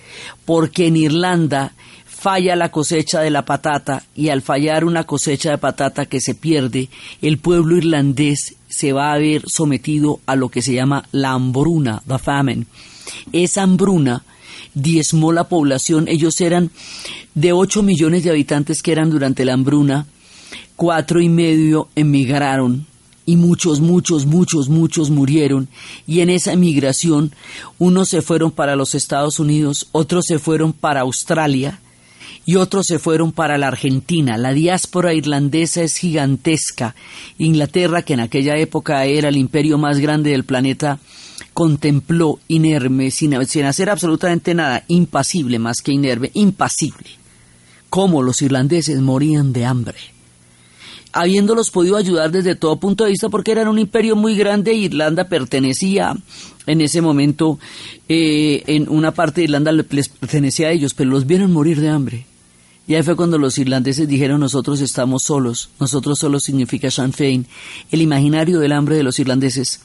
porque 0.43 0.87
en 0.87 0.97
Irlanda 0.97 1.73
falla 2.17 2.55
la 2.55 2.71
cosecha 2.71 3.21
de 3.21 3.29
la 3.29 3.45
patata 3.45 4.03
y 4.15 4.29
al 4.29 4.41
fallar 4.41 4.85
una 4.85 5.03
cosecha 5.03 5.51
de 5.51 5.59
patata 5.59 6.07
que 6.07 6.19
se 6.19 6.33
pierde, 6.33 6.89
el 7.21 7.37
pueblo 7.37 7.77
irlandés 7.77 8.55
se 8.67 8.91
va 8.91 9.13
a 9.13 9.17
ver 9.19 9.43
sometido 9.47 10.19
a 10.25 10.35
lo 10.35 10.49
que 10.49 10.63
se 10.63 10.73
llama 10.73 11.07
la 11.11 11.31
hambruna, 11.31 12.01
the 12.07 12.17
famine. 12.17 12.65
Esa 13.31 13.61
hambruna 13.61 14.23
diezmó 14.73 15.31
la 15.31 15.47
población, 15.47 16.07
ellos 16.07 16.41
eran 16.41 16.71
de 17.35 17.53
8 17.53 17.83
millones 17.83 18.23
de 18.23 18.31
habitantes 18.31 18.81
que 18.81 18.93
eran 18.93 19.11
durante 19.11 19.45
la 19.45 19.53
hambruna, 19.53 20.07
cuatro 20.75 21.21
y 21.21 21.29
medio 21.29 21.87
emigraron 21.95 22.87
y 23.27 23.35
muchos, 23.35 23.79
muchos, 23.79 24.25
muchos, 24.25 24.69
muchos 24.69 25.11
murieron. 25.11 25.67
Y 26.07 26.21
en 26.21 26.31
esa 26.31 26.53
emigración 26.53 27.31
unos 27.77 28.09
se 28.09 28.23
fueron 28.23 28.51
para 28.51 28.75
los 28.75 28.95
Estados 28.95 29.39
Unidos, 29.39 29.87
otros 29.91 30.25
se 30.25 30.39
fueron 30.39 30.73
para 30.73 31.01
Australia, 31.01 31.79
y 32.47 32.55
otros 32.55 32.87
se 32.87 32.97
fueron 32.97 33.33
para 33.33 33.57
la 33.57 33.67
Argentina. 33.67 34.37
La 34.37 34.53
diáspora 34.53 35.13
irlandesa 35.13 35.83
es 35.83 35.97
gigantesca. 35.97 36.95
Inglaterra, 37.37 38.03
que 38.03 38.13
en 38.13 38.21
aquella 38.21 38.55
época 38.55 39.03
era 39.03 39.27
el 39.27 39.35
imperio 39.35 39.77
más 39.77 39.99
grande 39.99 40.31
del 40.31 40.45
planeta, 40.45 40.97
contempló 41.53 42.39
inerme, 42.47 43.11
sin, 43.11 43.33
hacer 43.33 43.89
absolutamente 43.89 44.53
nada, 44.53 44.85
impasible 44.87 45.59
más 45.59 45.81
que 45.81 45.91
inerme, 45.91 46.31
impasible, 46.35 47.09
cómo 47.89 48.23
los 48.23 48.41
irlandeses 48.41 49.01
morían 49.01 49.51
de 49.51 49.65
hambre 49.65 49.97
habiéndolos 51.13 51.71
podido 51.71 51.97
ayudar 51.97 52.31
desde 52.31 52.55
todo 52.55 52.75
punto 52.79 53.05
de 53.05 53.11
vista 53.11 53.29
porque 53.29 53.51
eran 53.51 53.69
un 53.69 53.79
imperio 53.79 54.15
muy 54.15 54.35
grande 54.35 54.73
Irlanda 54.73 55.29
pertenecía 55.29 56.15
en 56.67 56.81
ese 56.81 57.01
momento 57.01 57.57
eh, 58.07 58.61
en 58.67 58.87
una 58.87 59.13
parte 59.13 59.41
de 59.41 59.45
Irlanda 59.45 59.71
les 59.71 60.09
pertenecía 60.09 60.67
a 60.67 60.71
ellos 60.71 60.93
pero 60.93 61.09
los 61.09 61.25
vieron 61.25 61.51
morir 61.53 61.79
de 61.79 61.89
hambre 61.89 62.25
y 62.87 62.95
ahí 62.95 63.03
fue 63.03 63.17
cuando 63.17 63.37
los 63.37 63.57
irlandeses 63.57 64.07
dijeron 64.07 64.39
nosotros 64.39 64.79
estamos 64.79 65.23
solos, 65.23 65.69
nosotros 65.77 66.19
solos 66.19 66.43
significa 66.43 66.89
Sinn 66.89 67.11
Féin. 67.11 67.45
El 67.91 68.01
imaginario 68.01 68.59
del 68.59 68.71
hambre 68.71 68.95
de 68.95 69.03
los 69.03 69.19
irlandeses 69.19 69.81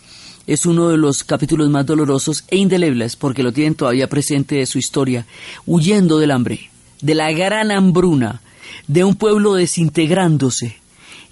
es 0.46 0.66
uno 0.66 0.88
de 0.88 0.96
los 0.96 1.24
capítulos 1.24 1.68
más 1.68 1.84
dolorosos 1.84 2.44
e 2.46 2.58
indelebles 2.58 3.16
porque 3.16 3.42
lo 3.42 3.52
tienen 3.52 3.74
todavía 3.74 4.08
presente 4.08 4.54
de 4.54 4.66
su 4.66 4.78
historia, 4.78 5.26
huyendo 5.66 6.20
del 6.20 6.30
hambre, 6.30 6.70
de 7.00 7.16
la 7.16 7.32
gran 7.32 7.72
hambruna, 7.72 8.40
de 8.86 9.02
un 9.02 9.16
pueblo 9.16 9.54
desintegrándose 9.54 10.76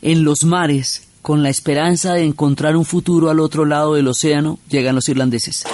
en 0.02 0.24
los 0.24 0.42
mares 0.42 1.06
con 1.22 1.44
la 1.44 1.50
esperanza 1.50 2.14
de 2.14 2.24
encontrar 2.24 2.76
un 2.76 2.84
futuro 2.84 3.30
al 3.30 3.38
otro 3.38 3.64
lado 3.64 3.94
del 3.94 4.08
océano, 4.08 4.58
llegan 4.68 4.96
los 4.96 5.08
irlandeses. 5.08 5.64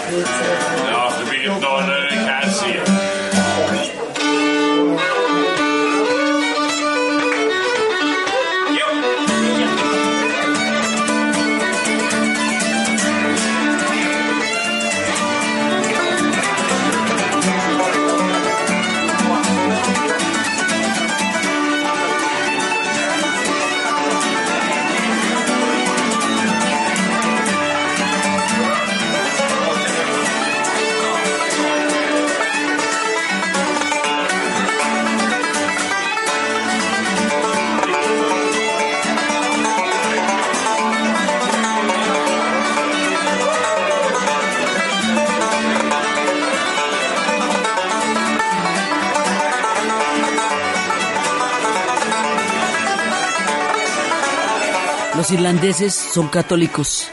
Irlandeses 55.57 55.95
son 55.95 56.29
católicos 56.29 57.07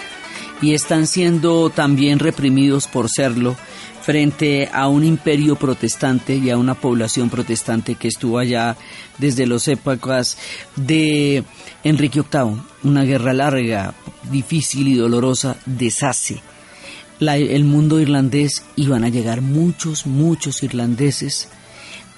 y 0.61 0.73
están 0.73 1.07
siendo 1.07 1.69
también 1.69 2.19
reprimidos 2.19 2.87
por 2.89 3.09
serlo 3.09 3.55
frente 4.01 4.69
a 4.73 4.89
un 4.89 5.05
imperio 5.05 5.55
protestante 5.55 6.35
y 6.35 6.49
a 6.49 6.57
una 6.57 6.73
población 6.73 7.29
protestante 7.29 7.95
que 7.95 8.09
estuvo 8.09 8.39
allá 8.39 8.75
desde 9.17 9.47
las 9.47 9.69
épocas 9.69 10.37
de 10.75 11.45
Enrique 11.85 12.19
VIII. 12.19 12.61
Una 12.83 13.03
guerra 13.03 13.31
larga, 13.31 13.93
difícil 14.29 14.89
y 14.89 14.95
dolorosa 14.95 15.55
deshace 15.65 16.41
el 17.21 17.63
mundo 17.63 18.01
irlandés 18.01 18.65
y 18.75 18.87
van 18.87 19.05
a 19.05 19.09
llegar 19.09 19.39
muchos, 19.39 20.05
muchos 20.05 20.63
irlandeses 20.63 21.47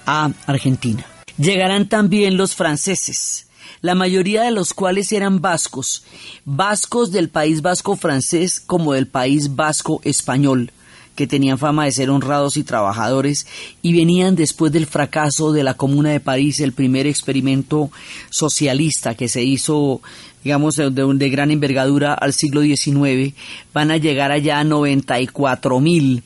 a 0.06 0.32
Argentina. 0.46 1.06
Llegarán 1.38 1.88
también 1.88 2.36
los 2.36 2.56
franceses, 2.56 3.45
la 3.80 3.94
mayoría 3.94 4.42
de 4.42 4.50
los 4.50 4.74
cuales 4.74 5.12
eran 5.12 5.40
vascos, 5.40 6.04
vascos 6.44 7.12
del 7.12 7.28
país 7.28 7.62
vasco 7.62 7.96
francés 7.96 8.60
como 8.60 8.92
del 8.92 9.06
país 9.06 9.54
vasco 9.54 10.00
español 10.04 10.72
que 11.16 11.26
tenían 11.26 11.58
fama 11.58 11.86
de 11.86 11.92
ser 11.92 12.10
honrados 12.10 12.56
y 12.56 12.62
trabajadores 12.62 13.46
y 13.82 13.94
venían 13.94 14.36
después 14.36 14.70
del 14.70 14.86
fracaso 14.86 15.50
de 15.50 15.64
la 15.64 15.74
Comuna 15.74 16.10
de 16.10 16.20
París, 16.20 16.60
el 16.60 16.72
primer 16.72 17.06
experimento 17.06 17.90
socialista 18.30 19.14
que 19.14 19.26
se 19.26 19.42
hizo, 19.42 20.02
digamos, 20.44 20.76
de, 20.76 20.90
de 20.90 21.30
gran 21.30 21.50
envergadura 21.50 22.14
al 22.14 22.34
siglo 22.34 22.60
XIX, 22.60 23.34
van 23.72 23.90
a 23.90 23.96
llegar 23.96 24.30
allá 24.30 24.60
a 24.60 24.64
94 24.64 25.80
mil, 25.80 26.22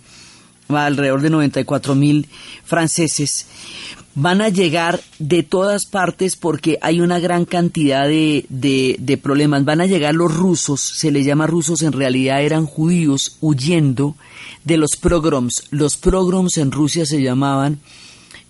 alrededor 0.69 1.23
de 1.23 1.30
94 1.30 1.95
mil 1.95 2.28
franceses 2.64 3.47
van 4.14 4.40
a 4.40 4.49
llegar 4.49 5.00
de 5.19 5.43
todas 5.43 5.87
partes 5.87 6.37
porque 6.37 6.79
hay 6.83 7.00
una 7.00 7.21
gran 7.21 7.45
cantidad 7.45 8.09
de, 8.09 8.45
de, 8.49 9.17
problemas. 9.17 9.64
Van 9.64 9.81
a 9.81 9.87
llegar 9.87 10.14
los 10.14 10.35
rusos, 10.35 10.81
se 10.81 11.11
les 11.11 11.25
llama 11.25 11.47
rusos, 11.47 11.83
en 11.83 11.93
realidad 11.93 12.43
eran 12.43 12.67
judíos 12.67 13.37
huyendo 13.40 14.17
de 14.64 14.76
los 14.76 14.97
pogroms. 14.97 15.64
Los 15.71 15.97
pogroms 15.97 16.59
en 16.59 16.73
Rusia 16.73 17.07
se 17.07 17.23
llamaban 17.23 17.79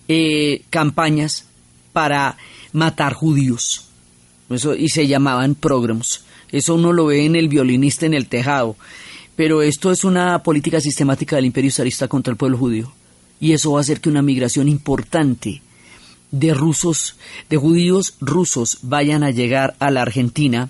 eh, 0.07 0.63
campañas 0.69 1.45
para 1.93 2.37
matar 2.73 3.13
judíos. 3.13 3.85
Eso, 4.49 4.75
y 4.75 4.89
se 4.89 5.07
llamaban 5.07 5.55
pogroms. 5.55 6.23
Eso 6.51 6.75
uno 6.75 6.91
lo 6.91 7.05
ve 7.05 7.25
en 7.25 7.35
el 7.35 7.47
violinista 7.47 8.05
en 8.05 8.13
el 8.13 8.27
tejado. 8.27 8.75
Pero 9.35 9.61
esto 9.61 9.91
es 9.91 10.03
una 10.03 10.43
política 10.43 10.81
sistemática 10.81 11.35
del 11.35 11.45
imperio 11.45 11.71
zarista 11.71 12.07
contra 12.07 12.31
el 12.31 12.37
pueblo 12.37 12.57
judío 12.57 12.91
y 13.41 13.53
eso 13.53 13.71
va 13.71 13.79
a 13.79 13.81
hacer 13.81 13.99
que 13.99 14.09
una 14.09 14.21
migración 14.21 14.69
importante 14.69 15.61
de 16.29 16.53
rusos, 16.53 17.15
de 17.49 17.57
judíos 17.57 18.13
rusos 18.21 18.77
vayan 18.83 19.23
a 19.23 19.31
llegar 19.31 19.75
a 19.79 19.89
la 19.89 20.03
Argentina. 20.03 20.69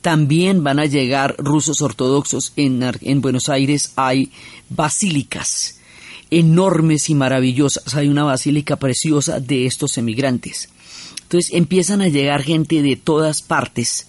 También 0.00 0.64
van 0.64 0.78
a 0.78 0.86
llegar 0.86 1.36
rusos 1.38 1.82
ortodoxos. 1.82 2.54
En, 2.56 2.82
en 2.82 3.20
Buenos 3.20 3.50
Aires 3.50 3.92
hay 3.96 4.32
basílicas 4.70 5.78
enormes 6.30 7.10
y 7.10 7.14
maravillosas. 7.14 7.94
Hay 7.94 8.08
una 8.08 8.24
basílica 8.24 8.76
preciosa 8.76 9.38
de 9.38 9.66
estos 9.66 9.98
emigrantes. 9.98 10.70
Entonces 11.22 11.52
empiezan 11.52 12.00
a 12.00 12.08
llegar 12.08 12.42
gente 12.42 12.82
de 12.82 12.96
todas 12.96 13.42
partes 13.42 14.06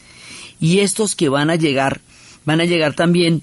y 0.62 0.80
estos 0.80 1.16
que 1.16 1.30
van 1.30 1.50
a 1.50 1.56
llegar, 1.56 2.00
van 2.46 2.62
a 2.62 2.66
llegar 2.66 2.96
también 2.96 3.42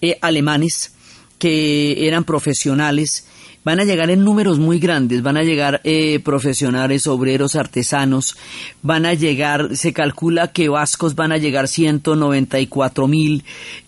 eh, 0.00 0.18
alemanes 0.22 0.92
que 1.38 2.06
eran 2.06 2.24
profesionales 2.24 3.26
van 3.66 3.80
a 3.80 3.84
llegar 3.84 4.10
en 4.10 4.22
números 4.22 4.60
muy 4.60 4.78
grandes, 4.78 5.22
van 5.22 5.36
a 5.36 5.42
llegar 5.42 5.80
eh, 5.82 6.20
profesionales, 6.20 7.08
obreros, 7.08 7.56
artesanos, 7.56 8.36
van 8.80 9.04
a 9.04 9.14
llegar, 9.14 9.76
se 9.76 9.92
calcula 9.92 10.52
que 10.52 10.68
vascos 10.68 11.16
van 11.16 11.32
a 11.32 11.36
llegar 11.36 11.66
194 11.66 13.08
mil, 13.08 13.42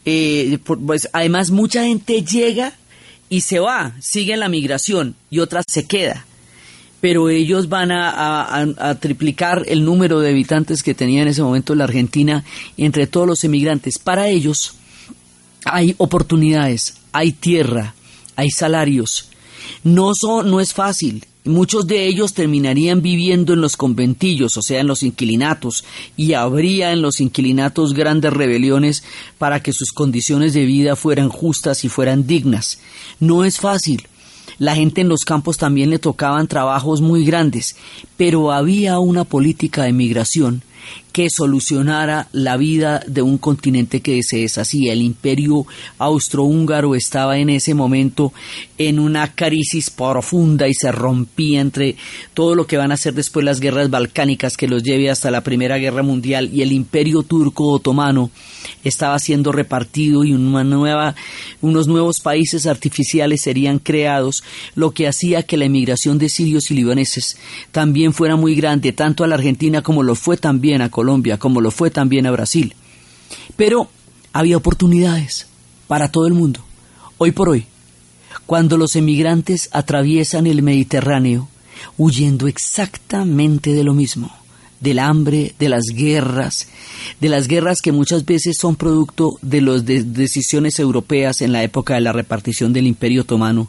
eh, 0.04 0.58
pues 0.64 1.08
además 1.12 1.52
mucha 1.52 1.84
gente 1.84 2.24
llega 2.24 2.72
y 3.28 3.42
se 3.42 3.60
va, 3.60 3.92
sigue 4.00 4.36
la 4.36 4.48
migración 4.48 5.14
y 5.30 5.38
otra 5.38 5.62
se 5.64 5.86
queda 5.86 6.26
pero 7.00 7.28
ellos 7.28 7.68
van 7.68 7.92
a, 7.92 8.96
triplicar 9.00 9.62
el 9.68 9.84
número 9.84 10.18
de 10.18 10.30
habitantes 10.30 10.82
que 10.82 10.94
tenía 10.96 11.22
en 11.22 11.28
ese 11.28 11.44
momento 11.44 11.76
la 11.76 11.84
Argentina 11.84 12.42
entre 12.76 13.06
todos 13.06 13.28
los 13.28 13.44
emigrantes. 13.44 14.00
Para 14.00 14.26
ellos 14.26 14.74
hay 15.64 15.94
oportunidades, 15.98 16.96
hay 17.12 17.30
tierra, 17.30 17.94
hay 18.34 18.50
salarios, 18.50 19.27
no, 19.84 20.12
son, 20.14 20.50
no 20.50 20.60
es 20.60 20.72
fácil. 20.72 21.24
Muchos 21.44 21.86
de 21.86 22.06
ellos 22.06 22.34
terminarían 22.34 23.00
viviendo 23.00 23.54
en 23.54 23.62
los 23.62 23.76
conventillos, 23.76 24.56
o 24.58 24.62
sea, 24.62 24.80
en 24.80 24.86
los 24.86 25.02
inquilinatos, 25.02 25.84
y 26.16 26.34
habría 26.34 26.92
en 26.92 27.00
los 27.00 27.20
inquilinatos 27.20 27.94
grandes 27.94 28.32
rebeliones 28.32 29.02
para 29.38 29.62
que 29.62 29.72
sus 29.72 29.92
condiciones 29.92 30.52
de 30.52 30.66
vida 30.66 30.94
fueran 30.94 31.30
justas 31.30 31.84
y 31.84 31.88
fueran 31.88 32.26
dignas. 32.26 32.80
No 33.18 33.44
es 33.44 33.60
fácil. 33.60 34.06
La 34.58 34.74
gente 34.74 35.00
en 35.00 35.08
los 35.08 35.24
campos 35.24 35.56
también 35.56 35.88
le 35.88 35.98
tocaban 35.98 36.48
trabajos 36.48 37.00
muy 37.00 37.24
grandes, 37.24 37.76
pero 38.16 38.52
había 38.52 38.98
una 38.98 39.24
política 39.24 39.84
de 39.84 39.92
migración 39.92 40.62
que 41.12 41.28
solucionara 41.30 42.28
la 42.32 42.56
vida 42.56 43.02
de 43.06 43.22
un 43.22 43.38
continente 43.38 44.00
que 44.00 44.22
se 44.22 44.38
deshacía. 44.38 44.92
El 44.92 45.02
imperio 45.02 45.66
austrohúngaro 45.98 46.94
estaba 46.94 47.38
en 47.38 47.50
ese 47.50 47.74
momento 47.74 48.32
en 48.78 49.00
una 49.00 49.34
crisis 49.34 49.90
profunda 49.90 50.68
y 50.68 50.74
se 50.74 50.92
rompía 50.92 51.60
entre 51.60 51.96
todo 52.34 52.54
lo 52.54 52.66
que 52.66 52.76
van 52.76 52.92
a 52.92 52.96
ser 52.96 53.14
después 53.14 53.44
las 53.44 53.58
guerras 53.58 53.90
balcánicas 53.90 54.56
que 54.56 54.68
los 54.68 54.82
lleve 54.82 55.10
hasta 55.10 55.30
la 55.30 55.42
Primera 55.42 55.78
Guerra 55.78 56.02
Mundial 56.02 56.50
y 56.52 56.62
el 56.62 56.72
imperio 56.72 57.22
turco 57.22 57.66
otomano 57.66 58.30
estaba 58.84 59.18
siendo 59.18 59.50
repartido 59.50 60.24
y 60.24 60.32
una 60.32 60.62
nueva, 60.62 61.14
unos 61.60 61.88
nuevos 61.88 62.20
países 62.20 62.66
artificiales 62.66 63.40
serían 63.40 63.78
creados, 63.78 64.44
lo 64.74 64.92
que 64.92 65.08
hacía 65.08 65.42
que 65.42 65.56
la 65.56 65.64
emigración 65.64 66.18
de 66.18 66.28
sirios 66.28 66.70
y 66.70 66.74
libaneses 66.74 67.36
también 67.72 68.12
fuera 68.12 68.36
muy 68.36 68.54
grande, 68.54 68.92
tanto 68.92 69.24
a 69.24 69.26
la 69.26 69.34
Argentina 69.34 69.82
como 69.82 70.02
lo 70.02 70.14
fue 70.14 70.36
también 70.36 70.67
a 70.74 70.90
Colombia, 70.90 71.38
como 71.38 71.60
lo 71.60 71.70
fue 71.70 71.90
también 71.90 72.26
a 72.26 72.30
Brasil. 72.30 72.74
Pero 73.56 73.88
había 74.32 74.56
oportunidades 74.56 75.46
para 75.86 76.10
todo 76.10 76.26
el 76.26 76.34
mundo. 76.34 76.60
Hoy 77.18 77.32
por 77.32 77.48
hoy, 77.48 77.66
cuando 78.46 78.76
los 78.76 78.96
emigrantes 78.96 79.68
atraviesan 79.72 80.46
el 80.46 80.62
Mediterráneo, 80.62 81.48
huyendo 81.96 82.46
exactamente 82.46 83.72
de 83.72 83.84
lo 83.84 83.94
mismo, 83.94 84.30
del 84.80 85.00
hambre, 85.00 85.54
de 85.58 85.68
las 85.68 85.84
guerras, 85.92 86.68
de 87.20 87.28
las 87.28 87.48
guerras 87.48 87.80
que 87.80 87.92
muchas 87.92 88.24
veces 88.24 88.56
son 88.58 88.76
producto 88.76 89.38
de 89.42 89.60
las 89.60 89.84
decisiones 89.84 90.78
europeas 90.78 91.40
en 91.40 91.52
la 91.52 91.62
época 91.62 91.94
de 91.94 92.00
la 92.00 92.12
repartición 92.12 92.72
del 92.72 92.86
Imperio 92.86 93.22
Otomano 93.22 93.68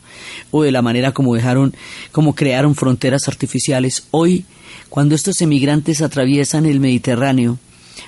o 0.51 0.63
de 0.63 0.71
la 0.71 0.81
manera 0.81 1.11
como 1.11 1.33
dejaron, 1.33 1.73
como 2.11 2.35
crearon 2.35 2.75
fronteras 2.75 3.27
artificiales. 3.27 4.03
Hoy, 4.11 4.45
cuando 4.89 5.15
estos 5.15 5.41
emigrantes 5.41 6.01
atraviesan 6.01 6.65
el 6.65 6.79
Mediterráneo, 6.79 7.57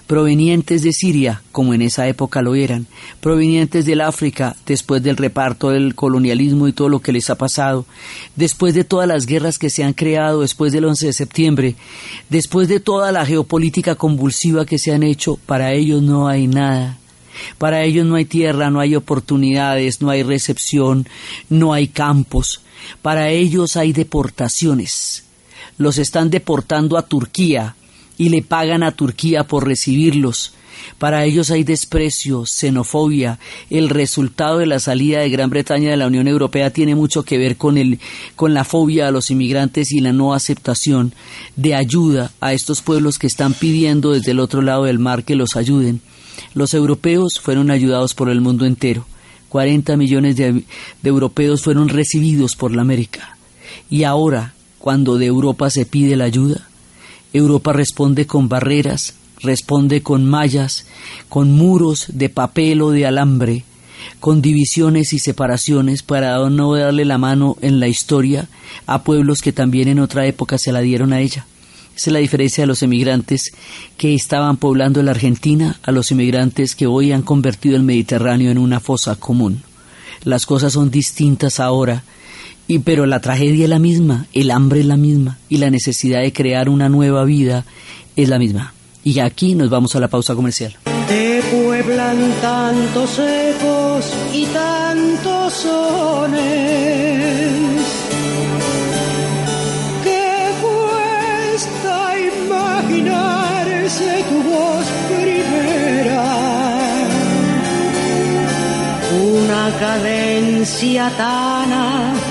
provenientes 0.07 0.83
de 0.83 0.93
Siria, 0.93 1.41
como 1.51 1.73
en 1.73 1.81
esa 1.81 2.07
época 2.07 2.41
lo 2.41 2.55
eran, 2.55 2.87
provenientes 3.19 3.85
del 3.85 4.01
África, 4.01 4.55
después 4.65 5.01
del 5.03 5.17
reparto 5.17 5.69
del 5.69 5.95
colonialismo 5.95 6.67
y 6.67 6.73
todo 6.73 6.89
lo 6.89 6.99
que 6.99 7.11
les 7.11 7.29
ha 7.29 7.35
pasado, 7.35 7.85
después 8.35 8.73
de 8.73 8.83
todas 8.83 9.07
las 9.07 9.25
guerras 9.25 9.57
que 9.57 9.69
se 9.69 9.83
han 9.83 9.93
creado 9.93 10.41
después 10.41 10.73
del 10.73 10.85
11 10.85 11.07
de 11.07 11.13
septiembre, 11.13 11.75
después 12.29 12.67
de 12.67 12.79
toda 12.79 13.11
la 13.11 13.25
geopolítica 13.25 13.95
convulsiva 13.95 14.65
que 14.65 14.79
se 14.79 14.91
han 14.91 15.03
hecho, 15.03 15.37
para 15.45 15.73
ellos 15.73 16.01
no 16.01 16.27
hay 16.27 16.47
nada. 16.47 16.97
Para 17.57 17.83
ellos 17.83 18.05
no 18.05 18.15
hay 18.15 18.25
tierra, 18.25 18.69
no 18.69 18.79
hay 18.79 18.95
oportunidades, 18.95 20.01
no 20.01 20.09
hay 20.09 20.23
recepción, 20.23 21.07
no 21.49 21.73
hay 21.73 21.87
campos. 21.87 22.61
Para 23.01 23.29
ellos 23.29 23.77
hay 23.77 23.93
deportaciones. 23.93 25.23
Los 25.81 25.97
están 25.97 26.29
deportando 26.29 26.97
a 26.97 27.01
Turquía, 27.07 27.75
y 28.21 28.29
le 28.29 28.43
pagan 28.43 28.83
a 28.83 28.91
Turquía 28.91 29.45
por 29.45 29.65
recibirlos. 29.65 30.53
Para 30.99 31.25
ellos 31.25 31.49
hay 31.49 31.63
desprecio, 31.63 32.45
xenofobia. 32.45 33.39
El 33.71 33.89
resultado 33.89 34.59
de 34.59 34.67
la 34.67 34.79
salida 34.79 35.21
de 35.21 35.29
Gran 35.31 35.49
Bretaña 35.49 35.89
de 35.89 35.97
la 35.97 36.05
Unión 36.05 36.27
Europea 36.27 36.69
tiene 36.69 36.93
mucho 36.93 37.23
que 37.23 37.39
ver 37.39 37.57
con, 37.57 37.79
el, 37.79 37.99
con 38.35 38.53
la 38.53 38.63
fobia 38.63 39.07
a 39.07 39.11
los 39.11 39.31
inmigrantes 39.31 39.91
y 39.91 40.01
la 40.01 40.13
no 40.13 40.35
aceptación 40.35 41.15
de 41.55 41.73
ayuda 41.73 42.31
a 42.41 42.53
estos 42.53 42.83
pueblos 42.83 43.17
que 43.17 43.25
están 43.25 43.55
pidiendo 43.55 44.11
desde 44.11 44.31
el 44.31 44.39
otro 44.39 44.61
lado 44.61 44.83
del 44.83 44.99
mar 44.99 45.23
que 45.23 45.33
los 45.33 45.55
ayuden. 45.55 45.99
Los 46.53 46.75
europeos 46.75 47.39
fueron 47.41 47.71
ayudados 47.71 48.13
por 48.13 48.29
el 48.29 48.39
mundo 48.39 48.67
entero. 48.67 49.07
40 49.49 49.97
millones 49.97 50.35
de, 50.35 50.51
de 50.53 51.09
europeos 51.09 51.63
fueron 51.63 51.89
recibidos 51.89 52.55
por 52.55 52.71
la 52.71 52.83
América. 52.83 53.35
Y 53.89 54.03
ahora, 54.03 54.53
cuando 54.81 55.17
de 55.17 55.27
Europa 55.27 55.69
se 55.69 55.85
pide 55.85 56.15
la 56.15 56.25
ayuda, 56.25 56.67
Europa 57.33 57.71
responde 57.71 58.25
con 58.27 58.49
barreras, 58.49 59.13
responde 59.39 60.01
con 60.01 60.25
mallas, 60.25 60.85
con 61.29 61.51
muros 61.51 62.05
de 62.09 62.29
papel 62.29 62.81
o 62.81 62.91
de 62.91 63.05
alambre, 63.05 63.63
con 64.19 64.41
divisiones 64.41 65.13
y 65.13 65.19
separaciones 65.19 66.03
para 66.03 66.37
no 66.49 66.75
darle 66.75 67.05
la 67.05 67.17
mano 67.17 67.57
en 67.61 67.79
la 67.79 67.87
historia 67.87 68.47
a 68.87 69.03
pueblos 69.03 69.41
que 69.41 69.53
también 69.53 69.87
en 69.87 69.99
otra 69.99 70.25
época 70.25 70.57
se 70.57 70.71
la 70.71 70.81
dieron 70.81 71.13
a 71.13 71.21
ella. 71.21 71.45
Esa 71.95 72.09
es 72.09 72.13
la 72.13 72.19
diferencia 72.19 72.63
de 72.63 72.67
los 72.67 72.83
emigrantes 72.83 73.51
que 73.97 74.15
estaban 74.15 74.57
poblando 74.57 75.03
la 75.03 75.11
Argentina 75.11 75.79
a 75.83 75.91
los 75.91 76.11
emigrantes 76.11 76.75
que 76.75 76.87
hoy 76.87 77.11
han 77.11 77.21
convertido 77.21 77.75
el 77.75 77.83
Mediterráneo 77.83 78.49
en 78.49 78.57
una 78.57 78.79
fosa 78.79 79.15
común. 79.15 79.61
Las 80.23 80.45
cosas 80.45 80.73
son 80.73 80.89
distintas 80.89 81.59
ahora, 81.59 82.03
y 82.71 82.79
pero 82.79 83.05
la 83.05 83.19
tragedia 83.19 83.65
es 83.65 83.69
la 83.69 83.79
misma, 83.79 84.27
el 84.31 84.49
hambre 84.49 84.79
es 84.79 84.85
la 84.85 84.95
misma 84.95 85.37
y 85.49 85.57
la 85.57 85.69
necesidad 85.69 86.21
de 86.21 86.31
crear 86.31 86.69
una 86.69 86.87
nueva 86.87 87.25
vida 87.25 87.65
es 88.15 88.29
la 88.29 88.39
misma. 88.39 88.73
Y 89.03 89.19
aquí 89.19 89.55
nos 89.55 89.69
vamos 89.69 89.93
a 89.97 89.99
la 89.99 90.07
pausa 90.07 90.35
comercial. 90.35 90.77
Te 91.09 91.41
pueblan 91.51 92.17
tantos 92.41 93.19
ecos 93.19 94.05
y 94.33 94.45
tantos 94.45 95.53
sones 95.53 96.21
imaginarse 102.37 104.23
tu 104.29 104.43
voz 104.49 104.85
primera. 105.09 106.23
Una 109.33 109.71
cadencia 109.77 111.11
tana 111.17 112.30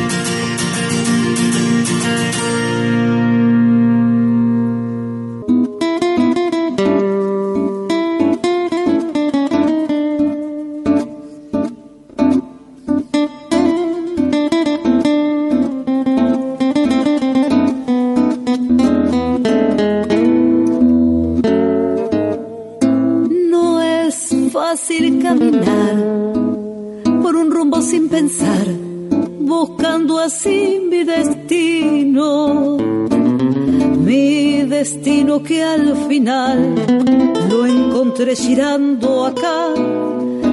Encontré 38.21 38.35
girando 38.35 39.25
acá, 39.25 39.73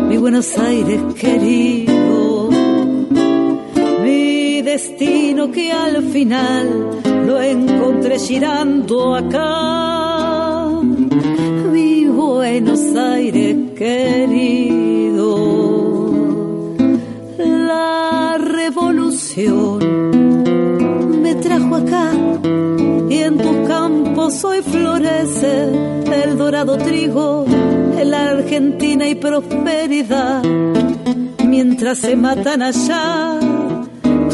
mi 0.09 0.17
Buenos 0.17 0.59
Aires 0.59 1.01
querido. 1.21 2.49
Mi 4.03 4.63
destino 4.63 5.51
que 5.51 5.71
al 5.71 6.03
final 6.05 7.03
lo 7.27 7.39
encontré 7.43 8.19
girando 8.19 9.15
acá 9.15 10.81
mi 11.71 12.07
Buenos 12.07 12.81
Aires 12.97 13.57
querido. 13.77 15.29
La 17.37 18.39
revolución 18.39 19.79
me 21.23 21.35
trajo 21.35 21.77
acá 21.77 22.13
y 23.11 23.19
en 23.19 23.37
tus 23.37 23.69
campos 23.69 24.43
hoy 24.43 24.63
florece 24.63 25.78
el 26.13 26.39
dorado 26.39 26.77
trigo, 26.79 27.45
en 27.99 28.11
la 28.11 28.31
Argentina 28.31 29.09
y 29.09 29.15
prosperidad, 29.15 30.43
mientras 31.45 31.99
se 31.99 32.17
matan 32.17 32.63
allá 32.63 33.39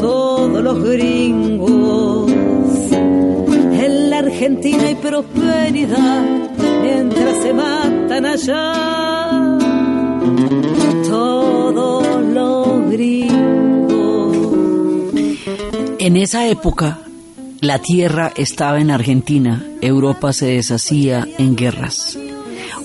todos 0.01 0.63
los 0.63 0.83
gringos. 0.85 2.31
En 2.93 4.11
la 4.11 4.19
Argentina 4.19 4.85
hay 4.85 4.95
prosperidad. 4.95 6.45
Mientras 6.83 7.43
se 7.43 7.53
matan 7.55 8.27
allá 8.27 9.59
todos 11.09 12.23
los 12.23 12.91
gringos. 12.91 14.37
En 15.99 16.17
esa 16.17 16.47
época, 16.47 16.99
la 17.64 17.79
tierra 17.79 18.31
estaba 18.37 18.79
en 18.79 18.90
Argentina, 18.90 19.66
Europa 19.81 20.35
se 20.35 20.46
deshacía 20.46 21.27
en 21.38 21.57
guerras. 21.57 22.18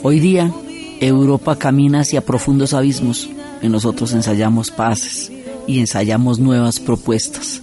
Hoy 0.04 0.22
día, 0.22 0.54
Europa 1.02 1.58
camina 1.58 2.00
hacia 2.02 2.22
profundos 2.22 2.74
abismos 2.74 3.30
y 3.62 3.68
nosotros 3.68 4.14
ensayamos 4.14 4.72
paces 4.72 5.32
y 5.68 5.80
ensayamos 5.80 6.40
nuevas 6.40 6.80
propuestas. 6.80 7.62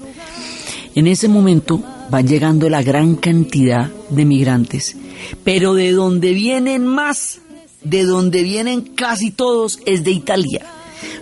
En 0.95 1.07
ese 1.07 1.29
momento 1.29 1.83
van 2.11 2.29
llegando 2.29 2.69
la 2.69 2.83
gran 2.83 3.17
cantidad 3.17 3.91
de 4.11 4.25
migrantes, 4.27 4.97
pero 5.43 5.73
de 5.73 5.93
donde 5.93 6.35
vienen 6.35 6.87
más, 6.87 7.39
de 7.83 8.05
donde 8.05 8.43
vienen 8.43 8.83
casi 8.83 9.31
todos, 9.31 9.81
es 9.87 10.05
de 10.05 10.11
Italia. 10.11 10.67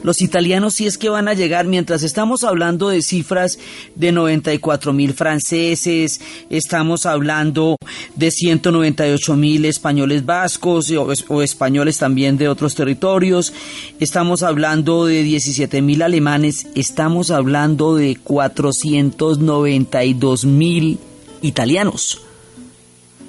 Los 0.04 0.20
italianos 0.20 0.74
sí 0.74 0.86
es 0.86 0.98
que 0.98 1.08
van 1.08 1.28
a 1.28 1.34
llegar, 1.34 1.66
mientras 1.66 2.02
estamos 2.02 2.44
hablando 2.44 2.90
de 2.90 3.00
cifras 3.00 3.58
de 3.94 4.12
94 4.12 4.92
mil 4.92 5.14
franceses, 5.14 6.20
estamos 6.50 7.06
hablando 7.06 7.78
de 8.14 8.30
198 8.30 9.34
mil 9.34 9.64
españoles 9.64 10.26
vascos 10.26 10.90
o, 10.90 11.42
españoles 11.42 11.96
también 11.96 12.36
de 12.36 12.50
otros 12.50 12.74
territorios, 12.74 13.54
estamos 13.98 14.42
hablando 14.42 15.06
de 15.06 15.22
17 15.22 15.80
mil 15.80 16.02
alemanes, 16.02 16.66
estamos 16.74 17.30
hablando 17.30 17.96
de 17.96 18.18
492 18.22 20.44
mil 20.44 20.98
italianos. 21.40 22.20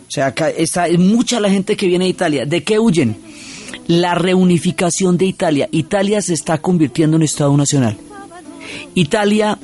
O 0.09 0.11
sea, 0.11 0.35
está 0.57 0.89
es 0.89 0.99
mucha 0.99 1.39
la 1.39 1.49
gente 1.49 1.77
que 1.77 1.87
viene 1.87 2.03
de 2.03 2.09
Italia. 2.09 2.45
¿De 2.45 2.63
qué 2.63 2.79
huyen? 2.79 3.15
La 3.87 4.15
reunificación 4.15 5.17
de 5.17 5.25
Italia. 5.25 5.69
Italia 5.71 6.21
se 6.21 6.33
está 6.33 6.57
convirtiendo 6.57 7.17
en 7.17 7.23
Estado 7.23 7.55
Nacional. 7.55 7.97
Italia 8.93 9.57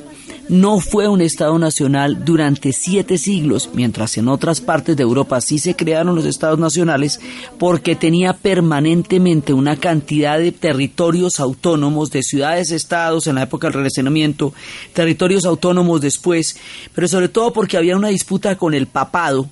no 0.48 0.80
fue 0.80 1.08
un 1.08 1.20
Estado 1.20 1.58
nacional 1.58 2.24
durante 2.24 2.72
siete 2.72 3.16
siglos, 3.16 3.70
mientras 3.72 4.18
en 4.18 4.28
otras 4.28 4.60
partes 4.60 4.96
de 4.96 5.02
Europa 5.02 5.40
sí 5.40 5.58
se 5.58 5.74
crearon 5.74 6.14
los 6.14 6.26
Estados 6.26 6.58
nacionales, 6.58 7.20
porque 7.58 7.96
tenía 7.96 8.34
permanentemente 8.34 9.52
una 9.54 9.76
cantidad 9.76 10.38
de 10.38 10.52
territorios 10.52 11.40
autónomos, 11.40 12.10
de 12.10 12.22
ciudades-estados 12.22 13.26
en 13.26 13.36
la 13.36 13.44
época 13.44 13.68
del 13.68 13.74
Renacimiento, 13.74 14.52
territorios 14.92 15.44
autónomos 15.46 16.00
después, 16.00 16.56
pero 16.94 17.08
sobre 17.08 17.28
todo 17.28 17.52
porque 17.52 17.76
había 17.76 17.96
una 17.96 18.08
disputa 18.08 18.56
con 18.56 18.74
el 18.74 18.86
papado, 18.86 19.48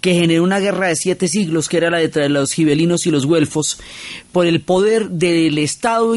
que 0.00 0.14
generó 0.14 0.42
una 0.42 0.58
guerra 0.58 0.88
de 0.88 0.96
siete 0.96 1.28
siglos, 1.28 1.68
que 1.68 1.76
era 1.76 1.90
la 1.90 1.98
de 1.98 2.28
los 2.28 2.52
gibelinos 2.52 3.06
y 3.06 3.10
los 3.10 3.26
güelfos, 3.26 3.78
por 4.32 4.46
el 4.46 4.60
poder 4.60 5.10
del 5.10 5.58
Estado 5.58 6.14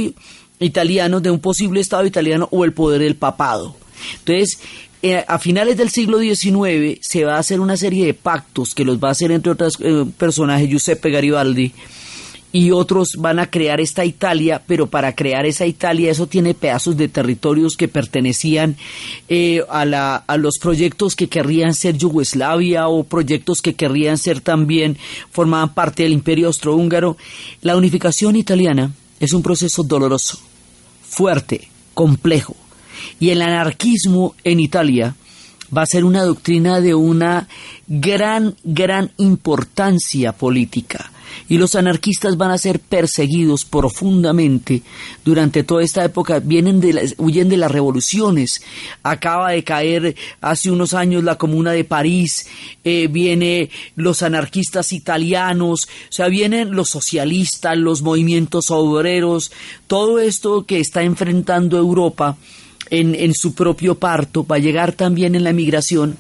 italiano, 0.60 1.20
de 1.20 1.32
un 1.32 1.40
posible 1.40 1.82
Estado 1.82 2.06
italiano, 2.06 2.48
o 2.52 2.66
el 2.66 2.74
poder 2.74 3.02
del 3.02 3.16
papado. 3.16 3.76
Entonces, 4.20 4.60
eh, 5.02 5.24
a 5.28 5.38
finales 5.38 5.76
del 5.78 5.90
siglo 5.90 6.20
XIX 6.20 6.98
se 7.02 7.26
va 7.26 7.36
a 7.36 7.40
hacer 7.40 7.60
una 7.60 7.76
serie 7.76 8.06
de 8.06 8.14
pactos 8.14 8.74
que 8.74 8.86
los 8.86 9.00
va 9.00 9.10
a 9.10 9.12
hacer, 9.12 9.32
entre 9.32 9.52
otros 9.52 9.78
eh, 9.82 10.06
personajes, 10.18 10.70
Giuseppe 10.70 11.12
Garibaldi, 11.12 11.74
y 12.56 12.70
otros 12.70 13.16
van 13.18 13.40
a 13.40 13.50
crear 13.50 13.82
esta 13.82 14.06
Italia, 14.06 14.62
pero 14.66 14.86
para 14.86 15.16
crear 15.16 15.48
esa 15.48 15.66
Italia 15.66 16.12
eso 16.12 16.28
tiene 16.28 16.54
pedazos 16.54 16.96
de 16.96 17.08
territorios 17.08 17.76
que 17.76 17.88
pertenecían 17.88 18.78
eh, 19.28 19.64
a, 19.70 19.86
la, 19.86 20.16
a 20.16 20.38
los 20.38 20.60
proyectos 20.60 21.16
que 21.16 21.28
querrían 21.28 21.74
ser 21.74 21.98
Yugoslavia 21.98 22.88
o 22.88 23.06
proyectos 23.06 23.60
que 23.60 23.74
querrían 23.74 24.20
ser 24.20 24.40
también, 24.40 25.00
formaban 25.32 25.74
parte 25.74 26.04
del 26.04 26.14
imperio 26.14 26.46
austrohúngaro. 26.46 27.18
La 27.64 27.76
unificación 27.76 28.36
italiana 28.36 28.92
es 29.20 29.34
un 29.34 29.42
proceso 29.42 29.82
doloroso, 29.82 30.38
fuerte, 31.02 31.70
complejo, 31.96 32.56
y 33.20 33.32
el 33.32 33.42
anarquismo 33.42 34.36
en 34.44 34.60
Italia 34.60 35.16
va 35.76 35.82
a 35.82 35.88
ser 35.88 36.06
una 36.06 36.22
doctrina 36.22 36.82
de 36.82 36.94
una 36.94 37.48
gran, 37.88 38.56
gran 38.64 39.10
importancia 39.18 40.34
política 40.34 41.10
y 41.50 41.58
los 41.58 41.76
anarquistas 41.76 42.38
van 42.38 42.52
a 42.52 42.58
ser 42.58 42.80
perseguidos 42.80 43.66
profundamente 43.66 44.82
durante 45.24 45.64
toda 45.64 45.84
esta 45.84 46.04
época. 46.04 46.40
Vienen 46.40 46.80
de 46.80 47.14
huyen 47.18 47.50
de 47.50 47.58
las 47.58 47.72
revoluciones. 47.72 48.62
Acaba 49.04 49.52
de 49.52 49.64
caer 49.64 50.16
hace 50.42 50.72
unos 50.72 50.94
años 50.94 51.24
la 51.24 51.38
Comuna 51.38 51.72
de 51.72 51.84
París. 51.84 52.48
Eh, 52.84 53.08
viene 53.08 53.70
los 53.96 54.24
anarquistas 54.24 54.94
italianos. 54.94 55.86
O 55.86 56.14
sea, 56.14 56.28
vienen 56.28 56.72
los 56.72 56.90
socialistas, 56.90 57.78
los 57.78 58.02
movimientos 58.02 58.72
obreros. 58.72 59.52
Todo 59.88 60.20
esto 60.20 60.66
que 60.66 60.80
está 60.80 61.04
enfrentando 61.04 61.78
Europa 61.78 62.38
en, 62.90 63.16
en 63.16 63.34
su 63.34 63.54
propio 63.54 63.96
parto 63.96 64.46
va 64.46 64.58
a 64.58 64.60
llegar 64.60 64.94
también 64.94 65.36
en 65.36 65.44
la 65.44 65.54
migración 65.54 66.18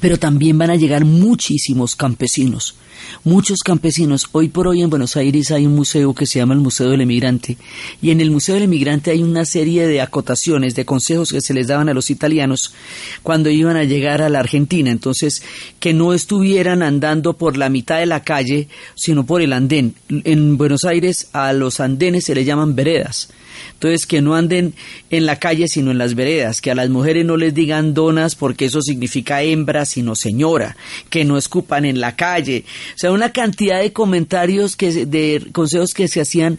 pero 0.00 0.18
también 0.18 0.58
van 0.58 0.70
a 0.70 0.76
llegar 0.76 1.04
muchísimos 1.04 1.96
campesinos, 1.96 2.74
muchos 3.22 3.58
campesinos. 3.64 4.26
Hoy 4.32 4.48
por 4.48 4.68
hoy 4.68 4.82
en 4.82 4.90
Buenos 4.90 5.16
Aires 5.16 5.50
hay 5.50 5.66
un 5.66 5.74
museo 5.74 6.14
que 6.14 6.26
se 6.26 6.38
llama 6.38 6.54
el 6.54 6.60
Museo 6.60 6.90
del 6.90 7.00
Emigrante 7.00 7.56
y 8.02 8.10
en 8.10 8.20
el 8.20 8.30
Museo 8.30 8.54
del 8.54 8.64
Emigrante 8.64 9.10
hay 9.10 9.22
una 9.22 9.44
serie 9.44 9.86
de 9.86 10.00
acotaciones, 10.00 10.74
de 10.74 10.84
consejos 10.84 11.32
que 11.32 11.40
se 11.40 11.54
les 11.54 11.66
daban 11.66 11.88
a 11.88 11.94
los 11.94 12.10
italianos 12.10 12.74
cuando 13.22 13.50
iban 13.50 13.76
a 13.76 13.84
llegar 13.84 14.22
a 14.22 14.28
la 14.28 14.40
Argentina. 14.40 14.90
Entonces, 14.90 15.42
que 15.80 15.94
no 15.94 16.14
estuvieran 16.14 16.82
andando 16.82 17.34
por 17.34 17.56
la 17.56 17.68
mitad 17.68 17.98
de 17.98 18.06
la 18.06 18.22
calle, 18.22 18.68
sino 18.94 19.24
por 19.24 19.42
el 19.42 19.52
andén. 19.52 19.94
En 20.08 20.56
Buenos 20.56 20.84
Aires 20.84 21.28
a 21.32 21.52
los 21.52 21.80
andenes 21.80 22.24
se 22.24 22.34
le 22.34 22.44
llaman 22.44 22.74
veredas. 22.74 23.28
Entonces, 23.74 24.06
que 24.06 24.22
no 24.22 24.34
anden 24.34 24.74
en 25.10 25.26
la 25.26 25.38
calle, 25.38 25.68
sino 25.68 25.90
en 25.90 25.98
las 25.98 26.14
veredas, 26.14 26.60
que 26.60 26.70
a 26.70 26.74
las 26.74 26.88
mujeres 26.88 27.24
no 27.24 27.36
les 27.36 27.54
digan 27.54 27.94
donas 27.94 28.34
porque 28.34 28.66
eso 28.66 28.80
significa 28.80 29.42
hembra, 29.42 29.84
sino 29.84 30.14
señora, 30.16 30.76
que 31.10 31.24
no 31.24 31.36
escupan 31.36 31.84
en 31.84 32.00
la 32.00 32.16
calle. 32.16 32.64
O 32.94 32.98
sea, 32.98 33.12
una 33.12 33.30
cantidad 33.30 33.80
de 33.80 33.92
comentarios, 33.92 34.76
que, 34.76 35.06
de 35.06 35.48
consejos 35.52 35.94
que 35.94 36.08
se 36.08 36.20
hacían 36.20 36.58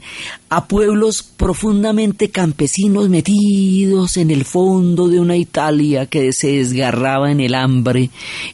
a 0.49 0.67
pueblos 0.67 1.23
profundamente 1.23 2.29
campesinos 2.29 3.09
metidos 3.09 4.17
en 4.17 4.31
el 4.31 4.45
fondo 4.45 5.07
de 5.07 5.19
una 5.19 5.37
Italia 5.37 6.05
que 6.05 6.33
se 6.33 6.57
desgarraba 6.57 7.31
en 7.31 7.39
el 7.39 7.55
hambre, 7.55 8.09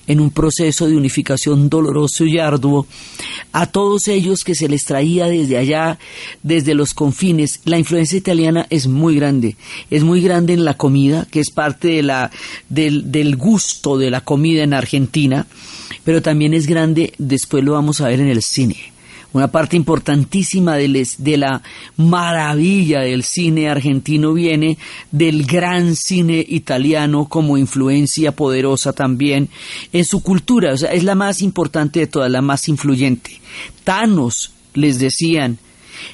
en 0.08 0.20
un 0.20 0.32
proceso 0.32 0.88
de 0.88 0.96
unificación 0.96 1.70
doloroso 1.70 2.26
y 2.26 2.40
arduo, 2.40 2.88
a 3.52 3.68
todos 3.68 4.08
ellos 4.08 4.44
que 4.44 4.56
se 4.56 4.70
les 4.70 4.86
traía 4.86 5.28
desde 5.28 5.58
allá, 5.58 6.00
desde 6.44 6.74
los 6.74 6.94
confines. 6.94 7.62
La 7.66 7.78
influencia 7.78 8.18
italiana 8.18 8.68
es 8.70 8.88
muy 8.88 9.16
grande, 9.16 9.56
es 9.90 10.04
muy 10.04 10.22
grande 10.22 10.54
en 10.54 10.66
la 10.66 10.76
comida, 10.76 11.28
que 11.32 11.40
es 11.40 11.52
parte 11.52 11.90
de 11.90 12.04
la, 12.04 12.32
del, 12.70 13.12
del 13.12 13.36
gusto 13.36 13.98
de 13.98 14.12
la 14.12 14.22
comida 14.22 14.64
en 14.64 14.74
Argentina, 14.74 15.48
pero 16.04 16.22
también 16.22 16.54
es 16.54 16.68
grande, 16.68 17.14
después 17.18 17.64
lo 17.64 17.74
vamos 17.74 18.02
a 18.02 18.08
ver 18.08 18.20
en 18.20 18.28
el 18.28 18.42
cine 18.42 18.92
una 19.34 19.50
parte 19.50 19.78
importantísima 19.78 20.76
de, 20.76 21.08
de, 21.18 21.38
la 21.38 21.62
maravilla 21.98 23.02
del 23.02 23.24
cine 23.24 23.70
argentino 23.70 24.34
viene 24.34 24.78
del 25.12 25.46
gran 25.46 25.96
cine 25.96 26.46
italiano 26.48 27.26
como 27.30 27.58
influencia 27.58 28.34
poderosa 28.34 28.94
también 28.94 29.50
en 29.94 30.04
su 30.04 30.22
cultura. 30.22 30.74
O 30.74 30.78
sea, 30.78 30.92
es 30.92 31.04
la 31.04 31.16
más 31.16 31.42
importante 31.42 32.02
de 32.02 32.08
todas, 32.08 32.30
la 32.30 32.42
más 32.42 32.68
influyente. 32.68 33.40
Thanos, 33.84 34.52
les 34.74 35.00
decían, 35.00 35.60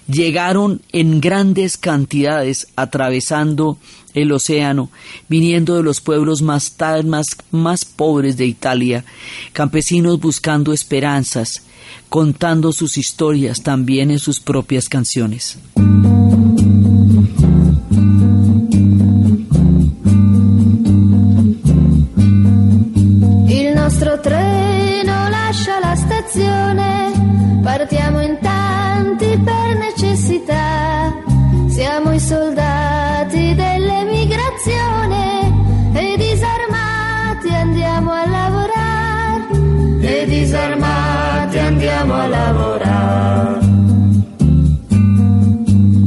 llegaron 0.07 0.81
en 0.91 1.19
grandes 1.19 1.77
cantidades 1.77 2.67
atravesando 2.75 3.79
el 4.17 4.31
océano, 4.31 4.89
viniendo 5.29 5.75
de 5.75 5.83
los 5.83 6.01
pueblos 6.01 6.41
más, 6.41 6.73
más, 7.05 7.27
más 7.51 7.85
pobres 7.85 8.37
de 8.37 8.45
Italia, 8.45 9.05
campesinos 9.53 10.19
buscando 10.19 10.73
esperanzas, 10.73 11.63
contando 12.09 12.71
sus 12.71 12.97
historias 12.97 13.63
también 13.63 14.11
en 14.11 14.19
sus 14.19 14.39
propias 14.39 14.87
canciones. 14.89 15.57
Lascia 25.29 25.79
la 25.79 25.95
lavorare. 42.27 43.59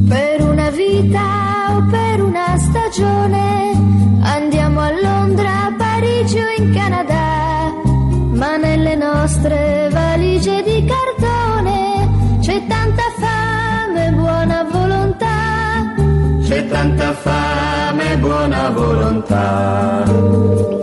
Per 0.09 0.42
una 0.42 0.70
vita 0.70 1.76
o 1.76 1.85
per 1.90 2.22
una 2.22 2.56
stagione 2.59 3.72
andiamo 4.22 4.80
a 4.80 4.90
Londra, 5.00 5.66
a 5.66 5.74
Parigi 5.76 6.38
o 6.38 6.62
in 6.62 6.72
Canada, 6.72 7.72
ma 8.33 8.56
nelle 8.56 8.94
nostre 8.96 9.88
valigie 9.90 10.62
di 10.62 10.85
cartone 10.85 12.38
c'è 12.40 12.66
tanta 12.66 13.02
fame 13.18 14.06
e 14.06 14.11
buona 14.12 14.66
volontà. 14.70 15.94
C'è 16.42 16.66
tanta 16.66 17.12
fame 17.12 18.12
e 18.12 18.18
buona 18.18 18.70
volontà. 18.70 20.80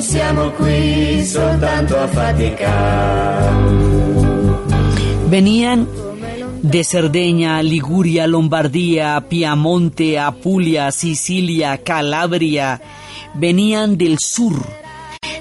Siamo 0.00 0.52
qui. 0.56 1.24
Venían 5.28 5.88
de 6.62 6.84
Cerdeña, 6.84 7.62
Liguria, 7.62 8.26
Lombardía, 8.26 9.24
Piamonte, 9.28 10.18
Apulia, 10.18 10.92
Sicilia, 10.92 11.78
Calabria, 11.78 12.80
venían 13.34 13.98
del 13.98 14.18
sur. 14.18 14.54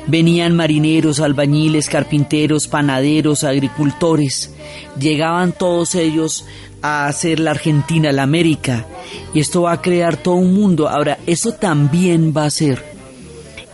Venían 0.07 0.55
marineros, 0.55 1.19
albañiles, 1.19 1.89
carpinteros, 1.89 2.67
panaderos, 2.67 3.43
agricultores. 3.43 4.53
Llegaban 4.99 5.51
todos 5.51 5.95
ellos 5.95 6.45
a 6.81 7.07
hacer 7.07 7.39
la 7.39 7.51
Argentina, 7.51 8.11
la 8.11 8.23
América. 8.23 8.85
Y 9.33 9.39
esto 9.39 9.63
va 9.63 9.73
a 9.73 9.81
crear 9.81 10.17
todo 10.17 10.35
un 10.35 10.53
mundo. 10.53 10.87
Ahora, 10.87 11.19
eso 11.27 11.51
también 11.51 12.33
va 12.35 12.43
a 12.43 12.47
hacer 12.47 12.96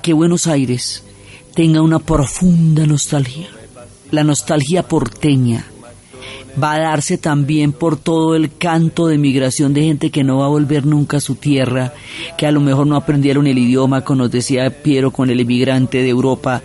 que 0.03 0.13
Buenos 0.13 0.47
Aires 0.47 1.01
tenga 1.55 1.81
una 1.81 1.97
profunda 1.97 2.85
nostalgia. 2.85 3.47
La 4.11 4.23
nostalgia 4.23 4.83
porteña 4.83 5.65
va 6.61 6.73
a 6.73 6.79
darse 6.79 7.17
también 7.17 7.71
por 7.71 7.97
todo 7.97 8.35
el 8.35 8.55
canto 8.57 9.07
de 9.07 9.17
migración 9.17 9.73
de 9.73 9.83
gente 9.83 10.11
que 10.11 10.23
no 10.23 10.39
va 10.39 10.45
a 10.45 10.49
volver 10.49 10.85
nunca 10.85 11.17
a 11.17 11.21
su 11.21 11.35
tierra, 11.35 11.93
que 12.37 12.45
a 12.45 12.51
lo 12.51 12.59
mejor 12.59 12.85
no 12.85 12.97
aprendieron 12.97 13.47
el 13.47 13.57
idioma, 13.57 14.03
como 14.03 14.23
nos 14.23 14.31
decía 14.31 14.69
Piero 14.83 15.11
con 15.11 15.29
el 15.29 15.39
emigrante 15.39 15.99
de 15.99 16.09
Europa, 16.09 16.61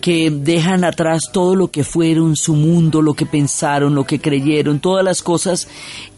que 0.00 0.30
dejan 0.30 0.84
atrás 0.84 1.30
todo 1.32 1.56
lo 1.56 1.68
que 1.68 1.82
fueron, 1.82 2.36
su 2.36 2.54
mundo, 2.54 3.00
lo 3.00 3.14
que 3.14 3.24
pensaron, 3.24 3.94
lo 3.94 4.04
que 4.04 4.20
creyeron, 4.20 4.78
todas 4.78 5.02
las 5.02 5.22
cosas 5.22 5.68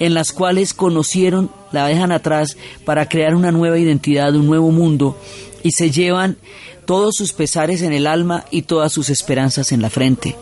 en 0.01 0.13
las 0.13 0.33
cuales 0.33 0.75
conocieron, 0.75 1.49
la 1.71 1.87
dejan 1.87 2.11
atrás 2.11 2.57
para 2.85 3.09
crear 3.09 3.37
una 3.37 3.53
nueva 3.53 3.79
identidad, 3.79 4.35
un 4.35 4.47
nuevo 4.47 4.73
mundo, 4.73 5.17
y 5.67 5.73
se 5.73 5.91
llevan 5.91 6.37
todos 6.85 7.17
sus 7.17 7.33
pesares 7.33 7.83
en 7.83 7.93
el 7.93 8.07
alma 8.07 8.45
y 8.53 8.63
todas 8.63 8.93
sus 8.93 9.11
esperanzas 9.11 9.73
en 9.73 9.83
la 9.83 9.91
frente. 9.91 10.37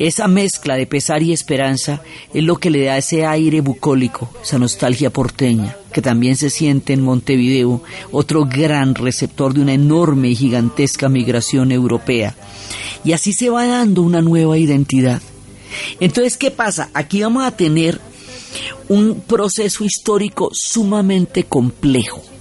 Esa 0.00 0.26
mezcla 0.26 0.74
de 0.74 0.88
pesar 0.88 1.22
y 1.22 1.32
esperanza 1.32 2.02
es 2.34 2.42
lo 2.42 2.56
que 2.56 2.70
le 2.70 2.84
da 2.84 2.98
ese 2.98 3.24
aire 3.24 3.60
bucólico, 3.60 4.28
esa 4.42 4.58
nostalgia 4.58 5.10
porteña, 5.10 5.76
que 5.92 6.02
también 6.02 6.34
se 6.36 6.50
siente 6.50 6.94
en 6.94 7.02
Montevideo, 7.02 7.80
otro 8.10 8.44
gran 8.44 8.96
receptor 8.96 9.54
de 9.54 9.60
una 9.60 9.74
enorme 9.74 10.30
y 10.30 10.34
gigantesca 10.34 11.08
migración 11.08 11.70
europea. 11.70 12.34
Y 13.04 13.12
así 13.12 13.32
se 13.32 13.50
va 13.50 13.66
dando 13.66 14.02
una 14.02 14.20
nueva 14.20 14.58
identidad. 14.58 15.22
Entonces, 16.00 16.36
¿qué 16.36 16.50
pasa? 16.50 16.90
Aquí 16.92 17.22
vamos 17.22 17.44
a 17.44 17.56
tener 17.56 18.00
un 18.88 19.20
proceso 19.20 19.84
histórico 19.84 20.50
sumamente 20.52 21.44
complejo. 21.44 22.35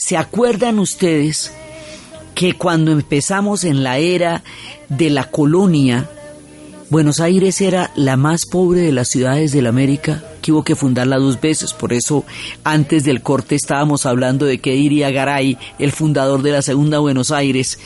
¿Se 0.00 0.16
acuerdan 0.16 0.78
ustedes 0.78 1.52
que 2.34 2.54
cuando 2.54 2.90
empezamos 2.90 3.64
en 3.64 3.82
la 3.82 3.98
era 3.98 4.42
de 4.88 5.10
la 5.10 5.30
colonia, 5.30 6.08
Buenos 6.88 7.20
Aires 7.20 7.60
era 7.60 7.92
la 7.96 8.16
más 8.16 8.46
pobre 8.46 8.80
de 8.80 8.92
las 8.92 9.08
ciudades 9.08 9.52
de 9.52 9.60
la 9.60 9.68
América, 9.68 10.24
que 10.40 10.52
hubo 10.52 10.64
que 10.64 10.74
fundarla 10.74 11.18
dos 11.18 11.38
veces. 11.38 11.74
Por 11.74 11.92
eso, 11.92 12.24
antes 12.64 13.04
del 13.04 13.20
corte 13.20 13.56
estábamos 13.56 14.06
hablando 14.06 14.46
de 14.46 14.58
qué 14.58 14.72
diría 14.72 15.10
Garay, 15.10 15.58
el 15.78 15.92
fundador 15.92 16.40
de 16.40 16.52
la 16.52 16.62
segunda 16.62 16.98
Buenos 16.98 17.30
Aires, 17.30 17.78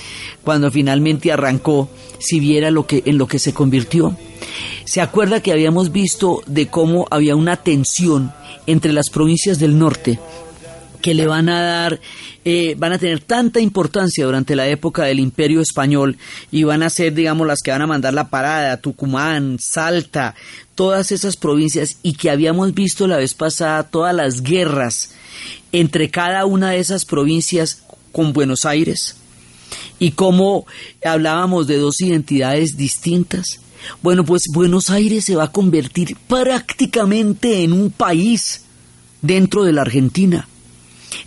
cuando 0.44 0.70
finalmente 0.70 1.32
arrancó, 1.32 1.88
si 2.20 2.38
viera 2.38 2.70
lo 2.70 2.86
que, 2.86 3.02
en 3.06 3.18
lo 3.18 3.26
que 3.26 3.40
se 3.40 3.52
convirtió. 3.52 4.16
Se 4.84 5.00
acuerda 5.00 5.40
que 5.40 5.50
habíamos 5.50 5.90
visto 5.90 6.44
de 6.46 6.68
cómo 6.68 7.08
había 7.10 7.34
una 7.34 7.56
tensión 7.56 8.32
entre 8.68 8.92
las 8.92 9.10
provincias 9.10 9.58
del 9.58 9.76
norte 9.80 10.20
que 11.04 11.12
le 11.12 11.26
van 11.26 11.50
a 11.50 11.60
dar, 11.60 12.00
eh, 12.46 12.76
van 12.78 12.92
a 12.92 12.98
tener 12.98 13.20
tanta 13.20 13.60
importancia 13.60 14.24
durante 14.24 14.56
la 14.56 14.68
época 14.68 15.04
del 15.04 15.20
Imperio 15.20 15.60
Español 15.60 16.16
y 16.50 16.62
van 16.62 16.82
a 16.82 16.88
ser, 16.88 17.12
digamos, 17.12 17.46
las 17.46 17.60
que 17.60 17.72
van 17.72 17.82
a 17.82 17.86
mandar 17.86 18.14
la 18.14 18.30
parada, 18.30 18.78
Tucumán, 18.78 19.58
Salta, 19.60 20.34
todas 20.74 21.12
esas 21.12 21.36
provincias 21.36 21.98
y 22.02 22.14
que 22.14 22.30
habíamos 22.30 22.72
visto 22.72 23.06
la 23.06 23.18
vez 23.18 23.34
pasada 23.34 23.82
todas 23.82 24.14
las 24.14 24.40
guerras 24.40 25.10
entre 25.72 26.08
cada 26.08 26.46
una 26.46 26.70
de 26.70 26.78
esas 26.78 27.04
provincias 27.04 27.82
con 28.10 28.32
Buenos 28.32 28.64
Aires 28.64 29.16
y 29.98 30.12
cómo 30.12 30.64
hablábamos 31.04 31.66
de 31.66 31.76
dos 31.76 32.00
identidades 32.00 32.78
distintas. 32.78 33.60
Bueno, 34.00 34.24
pues 34.24 34.44
Buenos 34.54 34.88
Aires 34.88 35.26
se 35.26 35.36
va 35.36 35.44
a 35.44 35.52
convertir 35.52 36.16
prácticamente 36.28 37.62
en 37.62 37.74
un 37.74 37.90
país 37.90 38.62
dentro 39.20 39.64
de 39.64 39.74
la 39.74 39.82
Argentina 39.82 40.48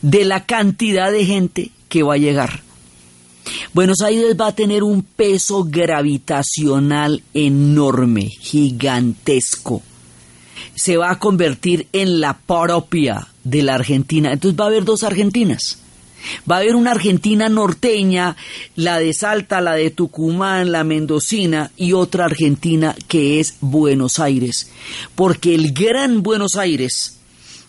de 0.02 0.26
la 0.26 0.46
cantidad 0.46 1.12
de 1.12 1.26
gente 1.26 1.72
que 1.90 2.04
va 2.04 2.16
a 2.16 2.18
llegar. 2.18 2.62
Buenos 3.74 4.02
Aires 4.02 4.36
va 4.40 4.48
a 4.48 4.56
tener 4.56 4.84
un 4.84 5.04
peso 5.04 5.64
gravitacional 5.64 7.24
enorme, 7.34 8.30
gigantesco. 8.40 9.82
Se 10.76 10.98
va 10.98 11.12
a 11.12 11.20
convertir 11.20 11.88
en 11.94 12.20
la 12.20 12.38
propia 12.38 13.28
de 13.44 13.64
la 13.64 13.76
Argentina. 13.76 14.34
Entonces 14.34 14.60
va 14.60 14.66
a 14.66 14.68
haber 14.68 14.84
dos 14.84 15.04
Argentinas. 15.04 15.80
Va 16.50 16.56
a 16.56 16.60
haber 16.60 16.76
una 16.76 16.92
Argentina 16.92 17.48
norteña, 17.48 18.36
la 18.76 19.00
de 19.00 19.14
Salta, 19.14 19.62
la 19.62 19.74
de 19.74 19.92
Tucumán, 19.92 20.72
la 20.72 20.84
mendocina 20.84 21.72
y 21.78 21.94
otra 21.94 22.26
Argentina 22.26 22.96
que 23.08 23.40
es 23.40 23.56
Buenos 23.62 24.20
Aires. 24.20 24.70
Porque 25.16 25.56
el 25.56 25.74
gran 25.74 26.24
Buenos 26.24 26.56
Aires 26.56 27.17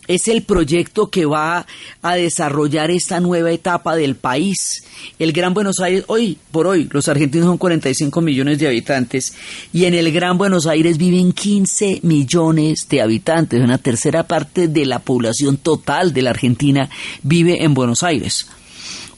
es 0.09 0.27
el 0.27 0.41
proyecto 0.41 1.11
que 1.11 1.25
va 1.25 1.67
a 2.01 2.15
desarrollar 2.15 2.89
esta 2.89 3.19
nueva 3.19 3.51
etapa 3.51 3.95
del 3.95 4.15
país. 4.15 4.83
El 5.19 5.31
Gran 5.33 5.53
Buenos 5.53 5.79
Aires, 5.79 6.03
hoy 6.07 6.35
por 6.51 6.65
hoy, 6.65 6.89
los 6.91 7.07
argentinos 7.07 7.45
son 7.45 7.59
45 7.59 8.19
millones 8.19 8.57
de 8.57 8.67
habitantes 8.67 9.35
y 9.71 9.85
en 9.85 9.93
el 9.93 10.11
Gran 10.11 10.39
Buenos 10.39 10.65
Aires 10.65 10.97
viven 10.97 11.31
15 11.31 11.99
millones 12.01 12.89
de 12.89 13.03
habitantes. 13.03 13.61
Una 13.61 13.77
tercera 13.77 14.23
parte 14.23 14.67
de 14.67 14.87
la 14.87 14.97
población 14.97 15.57
total 15.57 16.11
de 16.11 16.23
la 16.23 16.31
Argentina 16.31 16.89
vive 17.21 17.63
en 17.63 17.75
Buenos 17.75 18.01
Aires. 18.01 18.47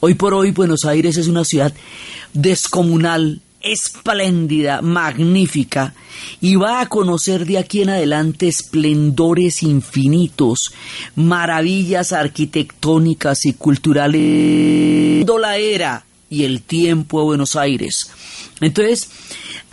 Hoy 0.00 0.12
por 0.12 0.34
hoy 0.34 0.50
Buenos 0.50 0.84
Aires 0.84 1.16
es 1.16 1.26
una 1.26 1.46
ciudad 1.46 1.72
descomunal, 2.34 3.40
espléndida, 3.62 4.82
magnífica, 4.82 5.94
y 6.40 6.56
va 6.56 6.80
a 6.80 6.88
conocer 6.88 7.46
de 7.46 7.58
aquí 7.58 7.82
en 7.82 7.90
adelante 7.90 8.48
esplendores 8.48 9.62
infinitos, 9.62 10.72
maravillas 11.14 12.12
arquitectónicas 12.12 13.44
y 13.46 13.54
culturales. 13.54 15.26
La 15.40 15.56
era 15.56 16.04
y 16.30 16.44
el 16.44 16.62
tiempo 16.62 17.18
de 17.18 17.24
Buenos 17.24 17.56
Aires. 17.56 18.10
Entonces, 18.60 19.10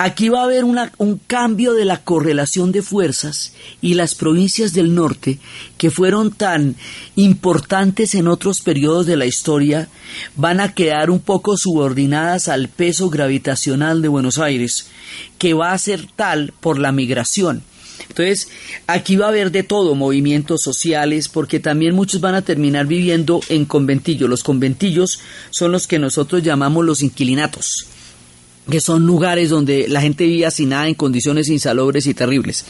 Aquí 0.01 0.29
va 0.29 0.39
a 0.39 0.45
haber 0.45 0.63
un 0.63 1.19
cambio 1.27 1.73
de 1.73 1.83
la 1.83 1.97
correlación 1.97 2.71
de 2.71 2.81
fuerzas 2.81 3.51
y 3.81 3.95
las 3.95 4.15
provincias 4.15 4.71
del 4.71 4.95
norte, 4.95 5.39
que 5.77 5.91
fueron 5.91 6.31
tan 6.31 6.77
importantes 7.17 8.15
en 8.15 8.29
otros 8.29 8.61
periodos 8.61 9.07
de 9.07 9.17
la 9.17 9.25
historia, 9.25 9.89
van 10.37 10.61
a 10.61 10.73
quedar 10.73 11.09
un 11.09 11.19
poco 11.19 11.57
subordinadas 11.57 12.47
al 12.47 12.69
peso 12.69 13.09
gravitacional 13.09 14.01
de 14.01 14.07
Buenos 14.07 14.37
Aires, 14.37 14.87
que 15.37 15.53
va 15.53 15.73
a 15.73 15.77
ser 15.77 16.07
tal 16.15 16.53
por 16.61 16.79
la 16.79 16.93
migración. 16.93 17.61
Entonces, 18.07 18.47
aquí 18.87 19.17
va 19.17 19.25
a 19.25 19.29
haber 19.29 19.51
de 19.51 19.63
todo, 19.63 19.95
movimientos 19.95 20.61
sociales, 20.61 21.27
porque 21.27 21.59
también 21.59 21.93
muchos 21.93 22.21
van 22.21 22.35
a 22.35 22.41
terminar 22.41 22.87
viviendo 22.87 23.41
en 23.49 23.65
conventillos. 23.65 24.29
Los 24.29 24.43
conventillos 24.45 25.19
son 25.49 25.73
los 25.73 25.87
que 25.87 25.99
nosotros 25.99 26.41
llamamos 26.41 26.85
los 26.85 27.01
inquilinatos 27.01 27.87
que 28.69 28.79
son 28.79 29.05
lugares 29.05 29.49
donde 29.49 29.87
la 29.87 30.01
gente 30.01 30.25
vivía 30.25 30.51
sin 30.51 30.69
nada 30.69 30.87
en 30.87 30.93
condiciones 30.93 31.49
insalubres 31.49 32.05
y 32.05 32.13
terribles. 32.13 32.65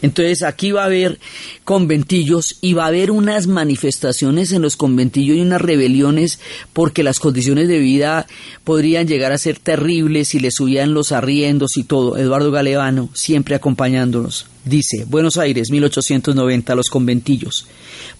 Entonces 0.00 0.42
aquí 0.42 0.72
va 0.72 0.82
a 0.82 0.86
haber 0.86 1.18
conventillos 1.64 2.56
y 2.60 2.72
va 2.72 2.84
a 2.84 2.88
haber 2.88 3.10
unas 3.10 3.46
manifestaciones 3.46 4.52
en 4.52 4.62
los 4.62 4.76
conventillos 4.76 5.36
y 5.36 5.40
unas 5.40 5.60
rebeliones 5.60 6.40
porque 6.72 7.02
las 7.02 7.20
condiciones 7.20 7.68
de 7.68 7.78
vida 7.78 8.26
podrían 8.64 9.06
llegar 9.06 9.32
a 9.32 9.38
ser 9.38 9.58
terribles 9.58 10.34
y 10.34 10.40
le 10.40 10.50
subían 10.50 10.94
los 10.94 11.12
arriendos 11.12 11.76
y 11.76 11.84
todo. 11.84 12.16
Eduardo 12.16 12.50
Galeano, 12.50 13.10
siempre 13.12 13.54
acompañándonos, 13.54 14.46
dice, 14.64 15.04
Buenos 15.06 15.36
Aires, 15.36 15.70
1890, 15.70 16.74
los 16.74 16.88
conventillos. 16.88 17.66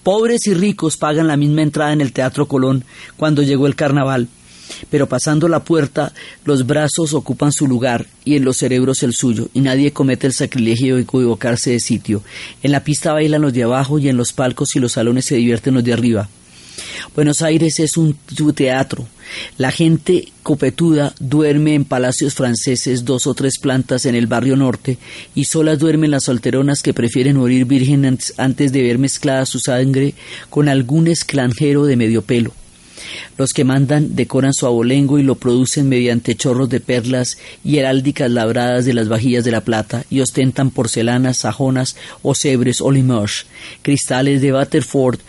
Pobres 0.03 0.47
y 0.47 0.53
ricos 0.53 0.97
pagan 0.97 1.27
la 1.27 1.37
misma 1.37 1.63
entrada 1.63 1.93
en 1.93 2.01
el 2.01 2.13
Teatro 2.13 2.47
Colón 2.47 2.85
cuando 3.17 3.41
llegó 3.41 3.67
el 3.67 3.75
carnaval 3.75 4.27
pero 4.89 5.07
pasando 5.07 5.47
la 5.47 5.63
puerta 5.63 6.13
los 6.45 6.65
brazos 6.65 7.13
ocupan 7.13 7.51
su 7.51 7.67
lugar 7.67 8.05
y 8.25 8.35
en 8.35 8.45
los 8.45 8.57
cerebros 8.57 9.03
el 9.03 9.13
suyo, 9.13 9.49
y 9.53 9.61
nadie 9.61 9.93
comete 9.93 10.27
el 10.27 10.33
sacrilegio 10.33 10.95
de 10.95 11.03
equivocarse 11.03 11.71
de 11.71 11.79
sitio. 11.79 12.23
En 12.61 12.71
la 12.71 12.83
pista 12.83 13.13
bailan 13.13 13.41
los 13.41 13.53
de 13.53 13.63
abajo 13.63 13.99
y 13.99 14.09
en 14.09 14.17
los 14.17 14.33
palcos 14.33 14.75
y 14.75 14.79
los 14.79 14.93
salones 14.93 15.25
se 15.25 15.35
divierten 15.35 15.73
los 15.73 15.83
de 15.83 15.93
arriba. 15.93 16.29
Buenos 17.15 17.41
Aires 17.41 17.79
es 17.79 17.97
un 17.97 18.17
teatro. 18.55 19.07
La 19.57 19.71
gente 19.71 20.31
copetuda 20.41 21.13
duerme 21.19 21.75
en 21.75 21.85
palacios 21.85 22.33
franceses 22.33 23.05
dos 23.05 23.27
o 23.27 23.33
tres 23.33 23.59
plantas 23.59 24.05
en 24.05 24.15
el 24.15 24.27
barrio 24.27 24.55
norte 24.55 24.97
y 25.35 25.45
solas 25.45 25.79
duermen 25.79 26.11
las 26.11 26.23
solteronas 26.23 26.81
que 26.81 26.93
prefieren 26.93 27.37
morir 27.37 27.65
virgen 27.65 28.17
antes 28.37 28.71
de 28.71 28.81
ver 28.81 28.97
mezclada 28.97 29.45
su 29.45 29.59
sangre 29.59 30.13
con 30.49 30.69
algún 30.69 31.07
extranjero 31.07 31.85
de 31.85 31.95
medio 31.95 32.21
pelo. 32.21 32.53
Los 33.37 33.53
que 33.53 33.63
mandan 33.63 34.15
decoran 34.15 34.53
su 34.53 34.65
abolengo 34.65 35.17
y 35.17 35.23
lo 35.23 35.35
producen 35.35 35.89
mediante 35.89 36.35
chorros 36.35 36.69
de 36.69 36.79
perlas 36.79 37.37
y 37.63 37.77
heráldicas 37.77 38.29
labradas 38.29 38.85
de 38.85 38.93
las 38.93 39.07
vajillas 39.07 39.43
de 39.43 39.51
la 39.51 39.61
plata 39.61 40.05
y 40.09 40.19
ostentan 40.19 40.71
porcelanas, 40.71 41.37
sajonas, 41.37 41.95
cebres 42.35 42.81
o 42.81 42.91
limoges, 42.91 43.45
cristales 43.81 44.41
de 44.41 44.53
Waterford 44.53 45.19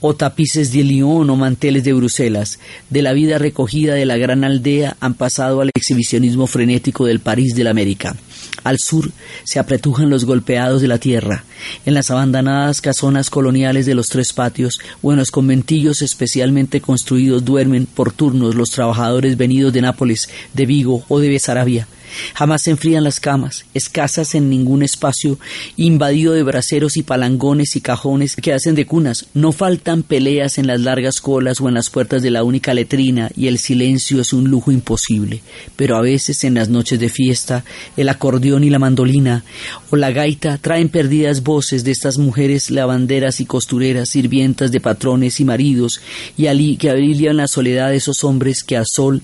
o 0.00 0.14
tapices 0.14 0.72
de 0.72 0.82
Lyon 0.82 1.30
o 1.30 1.36
manteles 1.36 1.84
de 1.84 1.92
Bruselas. 1.92 2.58
De 2.90 3.02
la 3.02 3.12
vida 3.12 3.38
recogida 3.38 3.94
de 3.94 4.06
la 4.06 4.16
gran 4.16 4.44
aldea 4.44 4.96
han 5.00 5.14
pasado 5.14 5.60
al 5.60 5.70
exhibicionismo 5.74 6.46
frenético 6.46 7.06
del 7.06 7.20
París 7.20 7.54
de 7.54 7.64
la 7.64 7.70
América. 7.70 8.16
Al 8.64 8.78
sur 8.78 9.10
se 9.44 9.58
apretujan 9.58 10.10
los 10.10 10.24
golpeados 10.24 10.80
de 10.82 10.88
la 10.88 10.98
tierra, 10.98 11.44
en 11.84 11.94
las 11.94 12.10
abandonadas 12.10 12.80
casonas 12.80 13.30
coloniales 13.30 13.86
de 13.86 13.94
los 13.94 14.08
tres 14.08 14.32
patios 14.32 14.80
o 15.02 15.12
en 15.12 15.18
los 15.18 15.30
conventillos 15.30 16.02
especialmente 16.02 16.80
construidos 16.80 17.44
duermen 17.44 17.86
por 17.86 18.12
turnos 18.12 18.54
los 18.54 18.70
trabajadores 18.70 19.36
venidos 19.36 19.72
de 19.72 19.82
Nápoles, 19.82 20.28
de 20.54 20.66
Vigo 20.66 21.04
o 21.08 21.20
de 21.20 21.28
Besarabia. 21.28 21.86
Jamás 22.34 22.62
se 22.62 22.70
enfrían 22.70 23.04
las 23.04 23.20
camas, 23.20 23.64
escasas 23.74 24.34
en 24.34 24.50
ningún 24.50 24.82
espacio, 24.82 25.38
invadido 25.76 26.32
de 26.32 26.42
braseros 26.42 26.96
y 26.96 27.02
palangones 27.02 27.76
y 27.76 27.80
cajones 27.80 28.36
que 28.36 28.52
hacen 28.52 28.74
de 28.74 28.86
cunas. 28.86 29.26
No 29.34 29.52
faltan 29.52 30.02
peleas 30.02 30.58
en 30.58 30.66
las 30.66 30.80
largas 30.80 31.20
colas 31.20 31.60
o 31.60 31.68
en 31.68 31.74
las 31.74 31.90
puertas 31.90 32.22
de 32.22 32.30
la 32.30 32.44
única 32.44 32.74
letrina, 32.74 33.30
y 33.36 33.46
el 33.46 33.58
silencio 33.58 34.20
es 34.20 34.32
un 34.32 34.48
lujo 34.50 34.70
imposible. 34.70 35.42
Pero 35.76 35.96
a 35.96 36.02
veces 36.02 36.44
en 36.44 36.54
las 36.54 36.68
noches 36.68 36.98
de 36.98 37.08
fiesta, 37.08 37.64
el 37.96 38.08
acordeón 38.08 38.64
y 38.64 38.70
la 38.70 38.78
mandolina 38.78 39.44
o 39.90 39.96
la 39.96 40.10
gaita 40.10 40.58
traen 40.58 40.88
perdidas 40.88 41.42
voces 41.42 41.84
de 41.84 41.92
estas 41.92 42.18
mujeres 42.18 42.70
lavanderas 42.70 43.40
y 43.40 43.46
costureras, 43.46 44.08
sirvientas 44.08 44.72
de 44.72 44.80
patrones 44.80 45.40
y 45.40 45.44
maridos, 45.44 46.00
y 46.36 46.46
allí 46.46 46.76
que 46.76 46.90
alivian 46.90 47.36
la 47.36 47.48
soledad 47.48 47.90
de 47.90 47.96
esos 47.96 48.24
hombres 48.24 48.62
que 48.62 48.76
a 48.76 48.84
sol 48.84 49.22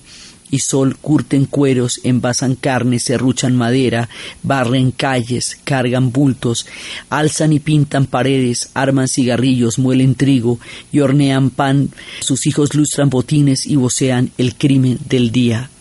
y 0.53 0.59
sol 0.59 0.97
curten 0.97 1.45
cueros, 1.45 1.99
envasan 2.03 2.53
carne, 2.53 2.99
serruchan 2.99 3.55
madera, 3.55 4.07
barren 4.43 4.91
calles, 4.91 5.57
cargan 5.63 6.11
bultos, 6.11 6.67
alzan 7.09 7.53
y 7.53 7.59
pintan 7.59 8.05
paredes, 8.05 8.69
arman 8.75 9.07
cigarrillos, 9.07 9.79
muelen 9.79 10.13
trigo 10.13 10.59
y 10.91 10.99
hornean 10.99 11.49
pan, 11.49 11.89
sus 12.19 12.45
hijos 12.45 12.75
lustran 12.75 13.09
botines 13.09 13.65
y 13.65 13.77
vocean 13.77 14.29
el 14.37 14.53
crimen 14.53 14.99
del 15.09 15.31
día. 15.31 15.71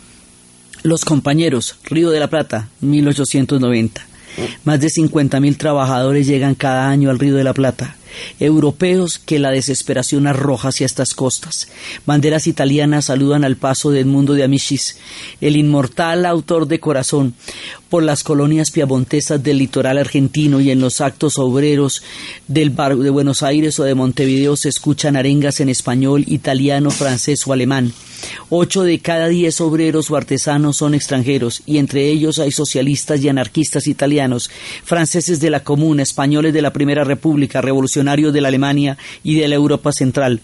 Los 0.82 1.04
compañeros, 1.04 1.76
Río 1.84 2.08
de 2.08 2.20
la 2.20 2.30
Plata, 2.30 2.70
1890. 2.80 4.06
Más 4.64 4.80
de 4.80 4.88
50.000 4.88 5.58
trabajadores 5.58 6.26
llegan 6.26 6.54
cada 6.54 6.88
año 6.88 7.10
al 7.10 7.18
Río 7.18 7.36
de 7.36 7.44
la 7.44 7.52
Plata 7.52 7.96
europeos 8.40 9.18
que 9.18 9.38
la 9.38 9.50
desesperación 9.50 10.26
arroja 10.26 10.68
hacia 10.68 10.86
estas 10.86 11.14
costas. 11.14 11.68
Banderas 12.06 12.46
italianas 12.46 13.06
saludan 13.06 13.44
al 13.44 13.56
paso 13.56 13.90
de 13.90 14.00
Edmundo 14.00 14.34
de 14.34 14.44
Amicis, 14.44 14.98
el 15.40 15.56
inmortal 15.56 16.26
autor 16.26 16.66
de 16.66 16.80
Corazón, 16.80 17.34
por 17.88 18.02
las 18.02 18.24
colonias 18.24 18.70
piamontesas 18.70 19.42
del 19.42 19.58
litoral 19.58 19.98
argentino 19.98 20.60
y 20.60 20.70
en 20.70 20.80
los 20.80 21.00
actos 21.00 21.38
obreros 21.38 22.02
del 22.48 22.70
bar 22.70 22.96
de 22.96 23.10
Buenos 23.10 23.42
Aires 23.42 23.78
o 23.78 23.84
de 23.84 23.94
Montevideo 23.94 24.56
se 24.56 24.70
escuchan 24.70 25.16
arengas 25.16 25.60
en 25.60 25.68
español, 25.68 26.24
italiano, 26.26 26.90
francés 26.90 27.46
o 27.46 27.52
alemán. 27.52 27.92
Ocho 28.50 28.82
de 28.84 28.98
cada 29.00 29.28
diez 29.28 29.60
obreros 29.60 30.10
o 30.10 30.16
artesanos 30.16 30.76
son 30.76 30.94
extranjeros, 30.94 31.62
y 31.66 31.78
entre 31.78 32.08
ellos 32.08 32.38
hay 32.38 32.52
socialistas 32.52 33.20
y 33.22 33.28
anarquistas 33.28 33.86
italianos, 33.86 34.50
franceses 34.84 35.40
de 35.40 35.50
la 35.50 35.64
Comuna, 35.64 36.02
españoles 36.02 36.52
de 36.52 36.62
la 36.62 36.72
Primera 36.72 37.04
República, 37.04 37.60
revolucionarios 37.60 38.01
de 38.32 38.40
la 38.40 38.48
Alemania 38.48 38.96
y 39.22 39.34
de 39.34 39.48
la 39.48 39.54
Europa 39.54 39.92
Central. 39.92 40.40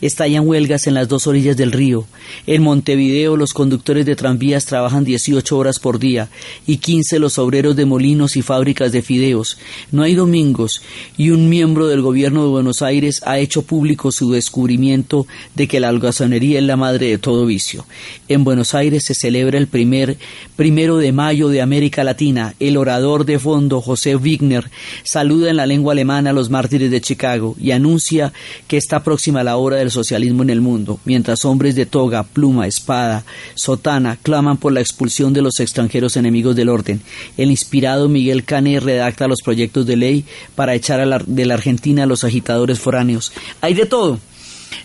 Estallan 0.00 0.46
huelgas 0.46 0.86
en 0.86 0.94
las 0.94 1.08
dos 1.08 1.26
orillas 1.26 1.56
del 1.56 1.72
río. 1.72 2.06
En 2.46 2.62
Montevideo 2.62 3.36
los 3.36 3.52
conductores 3.52 4.06
de 4.06 4.16
tranvías 4.16 4.66
trabajan 4.66 5.04
18 5.04 5.56
horas 5.56 5.78
por 5.78 5.98
día 5.98 6.28
y 6.66 6.78
15 6.78 7.18
los 7.18 7.38
obreros 7.38 7.76
de 7.76 7.86
molinos 7.86 8.36
y 8.36 8.42
fábricas 8.42 8.92
de 8.92 9.02
fideos. 9.02 9.58
No 9.92 10.02
hay 10.02 10.14
domingos 10.14 10.82
y 11.16 11.30
un 11.30 11.48
miembro 11.48 11.86
del 11.86 12.02
gobierno 12.02 12.42
de 12.42 12.50
Buenos 12.50 12.82
Aires 12.82 13.20
ha 13.24 13.38
hecho 13.38 13.62
público 13.62 14.12
su 14.12 14.30
descubrimiento 14.30 15.26
de 15.54 15.68
que 15.68 15.80
la 15.80 15.88
algazonería 15.88 16.58
es 16.58 16.64
la 16.64 16.76
madre 16.76 17.08
de 17.08 17.18
todo 17.18 17.46
vicio. 17.46 17.86
En 18.28 18.44
Buenos 18.44 18.74
Aires 18.74 19.04
se 19.04 19.14
celebra 19.14 19.58
el 19.58 19.66
primer 19.66 20.16
primero 20.56 20.98
de 20.98 21.12
mayo 21.12 21.48
de 21.48 21.62
América 21.62 22.04
Latina. 22.04 22.54
El 22.60 22.76
orador 22.76 23.24
de 23.24 23.38
fondo, 23.38 23.80
José 23.80 24.16
Wigner, 24.16 24.70
saluda 25.02 25.50
en 25.50 25.56
la 25.56 25.66
lengua 25.66 25.92
alemana 25.92 26.30
a 26.30 26.32
los 26.32 26.50
mártires 26.50 26.90
de 26.90 27.00
Chicago 27.00 27.56
y 27.60 27.70
anuncia 27.70 28.32
que 28.68 28.76
está 28.76 29.02
próxima 29.02 29.44
la 29.44 29.56
hora 29.56 29.69
del 29.76 29.90
socialismo 29.90 30.42
en 30.42 30.50
el 30.50 30.60
mundo, 30.60 31.00
mientras 31.04 31.44
hombres 31.44 31.74
de 31.74 31.86
toga, 31.86 32.22
pluma, 32.22 32.66
espada, 32.66 33.24
sotana 33.54 34.18
claman 34.22 34.56
por 34.56 34.72
la 34.72 34.80
expulsión 34.80 35.32
de 35.32 35.42
los 35.42 35.60
extranjeros 35.60 36.16
enemigos 36.16 36.56
del 36.56 36.68
orden. 36.68 37.00
El 37.36 37.50
inspirado 37.50 38.08
Miguel 38.08 38.44
Cane 38.44 38.80
redacta 38.80 39.28
los 39.28 39.42
proyectos 39.42 39.86
de 39.86 39.96
ley 39.96 40.24
para 40.54 40.74
echar 40.74 41.24
de 41.26 41.46
la 41.46 41.54
Argentina 41.54 42.04
a 42.04 42.06
los 42.06 42.24
agitadores 42.24 42.78
foráneos. 42.78 43.32
Hay 43.60 43.74
de 43.74 43.86
todo. 43.86 44.18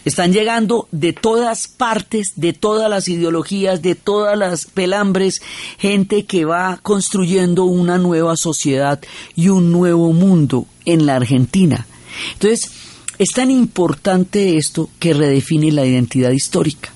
Están 0.04 0.34
llegando 0.34 0.88
de 0.92 1.14
todas 1.14 1.68
partes, 1.68 2.34
de 2.36 2.54
todas 2.54 2.90
las 2.90 3.08
ideologías, 3.08 3.82
de 3.82 3.96
todas 3.96 4.38
las 4.38 4.66
pelambres, 4.66 5.42
gente 5.78 6.26
que 6.26 6.46
va 6.46 6.80
construyendo 6.82 7.66
una 7.66 7.98
nueva 7.98 8.38
sociedad 8.38 9.00
y 9.36 9.50
un 9.50 9.72
nuevo 9.72 10.14
mundo 10.14 10.68
en 10.86 11.06
la 11.06 11.16
Argentina. 11.16 11.88
Entonces, 12.34 12.72
es 13.18 13.30
tan 13.30 13.51
importante 13.51 14.57
esto 14.57 14.89
que 14.99 15.13
redefine 15.13 15.72
la 15.72 15.86
identidad 15.86 16.32
histórica. 16.32 16.91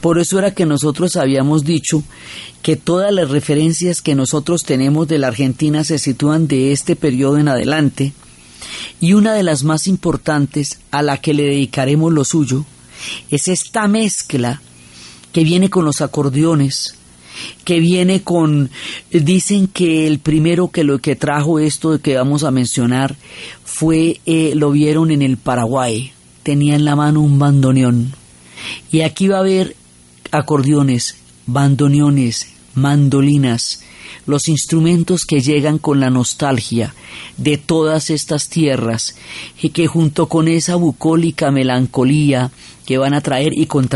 Por 0.00 0.18
eso 0.18 0.38
era 0.38 0.52
que 0.52 0.66
nosotros 0.66 1.16
habíamos 1.16 1.64
dicho 1.64 2.02
que 2.62 2.76
todas 2.76 3.12
las 3.12 3.30
referencias 3.30 4.02
que 4.02 4.14
nosotros 4.14 4.62
tenemos 4.62 5.08
de 5.08 5.18
la 5.18 5.28
Argentina 5.28 5.84
se 5.84 5.98
sitúan 5.98 6.48
de 6.48 6.72
este 6.72 6.96
periodo 6.96 7.38
en 7.38 7.48
adelante, 7.48 8.12
y 9.00 9.12
una 9.12 9.34
de 9.34 9.42
las 9.42 9.62
más 9.62 9.86
importantes 9.86 10.80
a 10.90 11.02
la 11.02 11.18
que 11.18 11.34
le 11.34 11.44
dedicaremos 11.44 12.12
lo 12.12 12.24
suyo 12.24 12.64
es 13.30 13.48
esta 13.48 13.86
mezcla 13.88 14.60
que 15.32 15.44
viene 15.44 15.68
con 15.68 15.84
los 15.84 16.00
acordeones, 16.00 16.94
que 17.64 17.80
viene 17.80 18.22
con 18.22 18.70
dicen 19.10 19.66
que 19.66 20.06
el 20.06 20.18
primero 20.18 20.70
que 20.70 20.84
lo 20.84 20.98
que 20.98 21.16
trajo 21.16 21.58
esto 21.58 22.00
que 22.00 22.16
vamos 22.16 22.42
a 22.42 22.50
mencionar 22.50 23.16
fue 23.78 24.22
eh, 24.24 24.54
lo 24.54 24.70
vieron 24.70 25.10
en 25.10 25.20
el 25.20 25.36
Paraguay. 25.36 26.12
Tenía 26.42 26.76
en 26.76 26.86
la 26.86 26.96
mano 26.96 27.20
un 27.20 27.38
bandoneón. 27.38 28.14
Y 28.90 29.02
aquí 29.02 29.28
va 29.28 29.36
a 29.36 29.40
haber 29.40 29.76
acordeones 30.30 31.16
bandoneones 31.44 32.54
mandolinas 32.74 33.82
los 34.24 34.48
instrumentos 34.48 35.26
que 35.26 35.40
llegan 35.40 35.76
con 35.76 36.00
la 36.00 36.08
nostalgia 36.08 36.94
de 37.36 37.58
todas 37.58 38.08
estas 38.08 38.48
tierras 38.48 39.14
y 39.60 39.68
que 39.68 39.86
junto 39.86 40.26
con 40.26 40.48
esa 40.48 40.76
bucólica 40.76 41.50
melancolía 41.50 42.50
que 42.86 42.96
van 42.96 43.12
a 43.12 43.20
traer 43.20 43.52
y 43.52 43.66
con, 43.66 43.90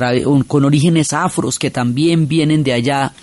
orígenes 0.66 1.14
afros 1.14 1.58
que 1.58 1.70
también 1.70 2.28
vienen 2.28 2.64
de 2.64 2.74
allá, 2.74 3.14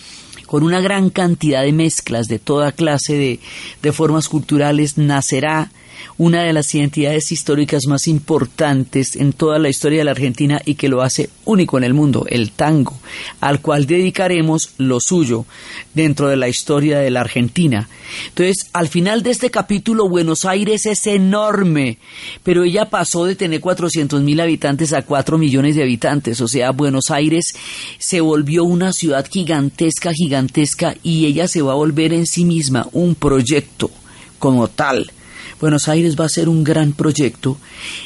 con 0.47 0.63
una 0.63 0.81
gran 0.81 1.11
cantidad 1.11 1.61
de 1.61 1.71
mezclas 1.71 2.27
de 2.27 2.39
toda 2.39 2.71
clase 2.71 3.39
de 3.79 3.91
formas 3.91 4.27
culturales, 4.27 4.97
nacerá 4.97 5.69
una 6.17 6.43
de 6.43 6.53
las 6.53 6.73
identidades 6.73 7.31
históricas 7.31 7.87
más 7.87 8.07
importantes 8.07 9.15
en 9.15 9.33
toda 9.33 9.59
la 9.59 9.69
historia 9.69 9.99
de 9.99 10.05
la 10.05 10.11
Argentina 10.11 10.61
y 10.65 10.75
que 10.75 10.89
lo 10.89 11.01
hace 11.01 11.29
único 11.45 11.77
en 11.77 11.83
el 11.83 11.93
mundo, 11.93 12.25
el 12.29 12.51
tango, 12.51 12.99
al 13.39 13.61
cual 13.61 13.85
dedicaremos 13.85 14.71
lo 14.77 14.99
suyo 14.99 15.45
dentro 15.93 16.27
de 16.27 16.37
la 16.37 16.49
historia 16.49 16.99
de 16.99 17.11
la 17.11 17.21
Argentina. 17.21 17.87
Entonces, 18.29 18.69
al 18.73 18.87
final 18.87 19.23
de 19.23 19.31
este 19.31 19.51
capítulo, 19.51 20.09
Buenos 20.09 20.45
Aires 20.45 20.85
es 20.85 21.05
enorme, 21.07 21.97
pero 22.43 22.63
ella 22.63 22.89
pasó 22.89 23.25
de 23.25 23.35
tener 23.35 23.61
400 23.61 24.21
mil 24.21 24.39
habitantes 24.39 24.93
a 24.93 25.01
4 25.01 25.37
millones 25.37 25.75
de 25.75 25.83
habitantes, 25.83 26.41
o 26.41 26.47
sea, 26.47 26.71
Buenos 26.71 27.11
Aires 27.11 27.53
se 27.97 28.21
volvió 28.21 28.63
una 28.63 28.93
ciudad 28.93 29.27
gigantesca, 29.29 30.13
gigantesca, 30.13 30.95
y 31.03 31.25
ella 31.25 31.47
se 31.47 31.61
va 31.61 31.73
a 31.73 31.75
volver 31.75 32.13
en 32.13 32.25
sí 32.25 32.45
misma 32.45 32.87
un 32.91 33.15
proyecto 33.15 33.91
como 34.39 34.67
tal. 34.67 35.11
Buenos 35.59 35.87
Aires 35.87 36.15
va 36.19 36.25
a 36.25 36.29
ser 36.29 36.49
un 36.49 36.63
gran 36.63 36.93
proyecto 36.93 37.57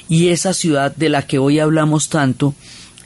y 0.07 0.29
esa 0.29 0.53
ciudad 0.53 0.95
de 0.95 1.09
la 1.09 1.27
que 1.27 1.37
hoy 1.37 1.59
hablamos 1.59 2.07
tanto 2.07 2.55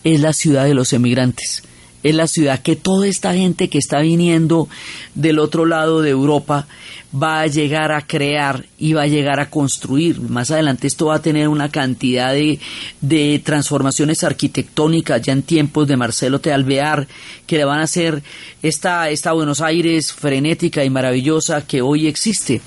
es 0.04 0.20
la 0.20 0.34
ciudad 0.34 0.66
de 0.66 0.76
los 0.76 0.94
emigrantes. 0.94 1.64
Es 2.04 2.14
la 2.14 2.28
ciudad 2.28 2.62
que 2.62 2.76
toda 2.76 3.08
esta 3.08 3.34
gente 3.34 3.68
que 3.68 3.80
está 3.80 4.02
viniendo 4.02 4.70
del 5.16 5.40
otro 5.40 5.66
lado 5.66 6.04
de 6.04 6.12
Europa 6.12 6.68
va 7.12 7.42
a 7.42 7.48
llegar 7.48 7.92
a 7.92 8.06
crear 8.06 8.66
y 8.78 8.94
va 8.94 9.02
a 9.02 9.08
llegar 9.08 9.40
a 9.40 9.50
construir. 9.50 10.22
Más 10.22 10.52
adelante 10.52 10.86
esto 10.86 11.08
va 11.08 11.16
a 11.16 11.22
tener 11.24 11.48
una 11.48 11.70
cantidad 11.70 12.32
de, 12.32 12.60
de 13.02 13.42
transformaciones 13.44 14.24
arquitectónicas 14.24 15.24
ya 15.24 15.34
en 15.34 15.42
tiempos 15.42 15.88
de 15.88 15.98
Marcelo 15.98 16.38
de 16.38 16.54
Alvear 16.54 17.08
que 17.48 17.58
le 17.58 17.66
van 17.66 17.80
a 17.80 17.86
hacer 17.86 18.22
esta, 18.62 19.10
esta 19.10 19.32
Buenos 19.32 19.62
Aires 19.62 20.14
frenética 20.14 20.84
y 20.84 20.92
maravillosa 20.92 21.66
que 21.66 21.82
hoy 21.82 22.06
existe. 22.06 22.62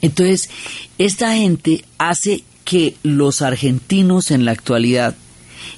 Entonces, 0.00 0.50
esta 0.98 1.34
gente 1.34 1.84
hace 1.98 2.44
que 2.64 2.96
los 3.02 3.42
argentinos 3.42 4.30
en 4.30 4.44
la 4.44 4.52
actualidad 4.52 5.16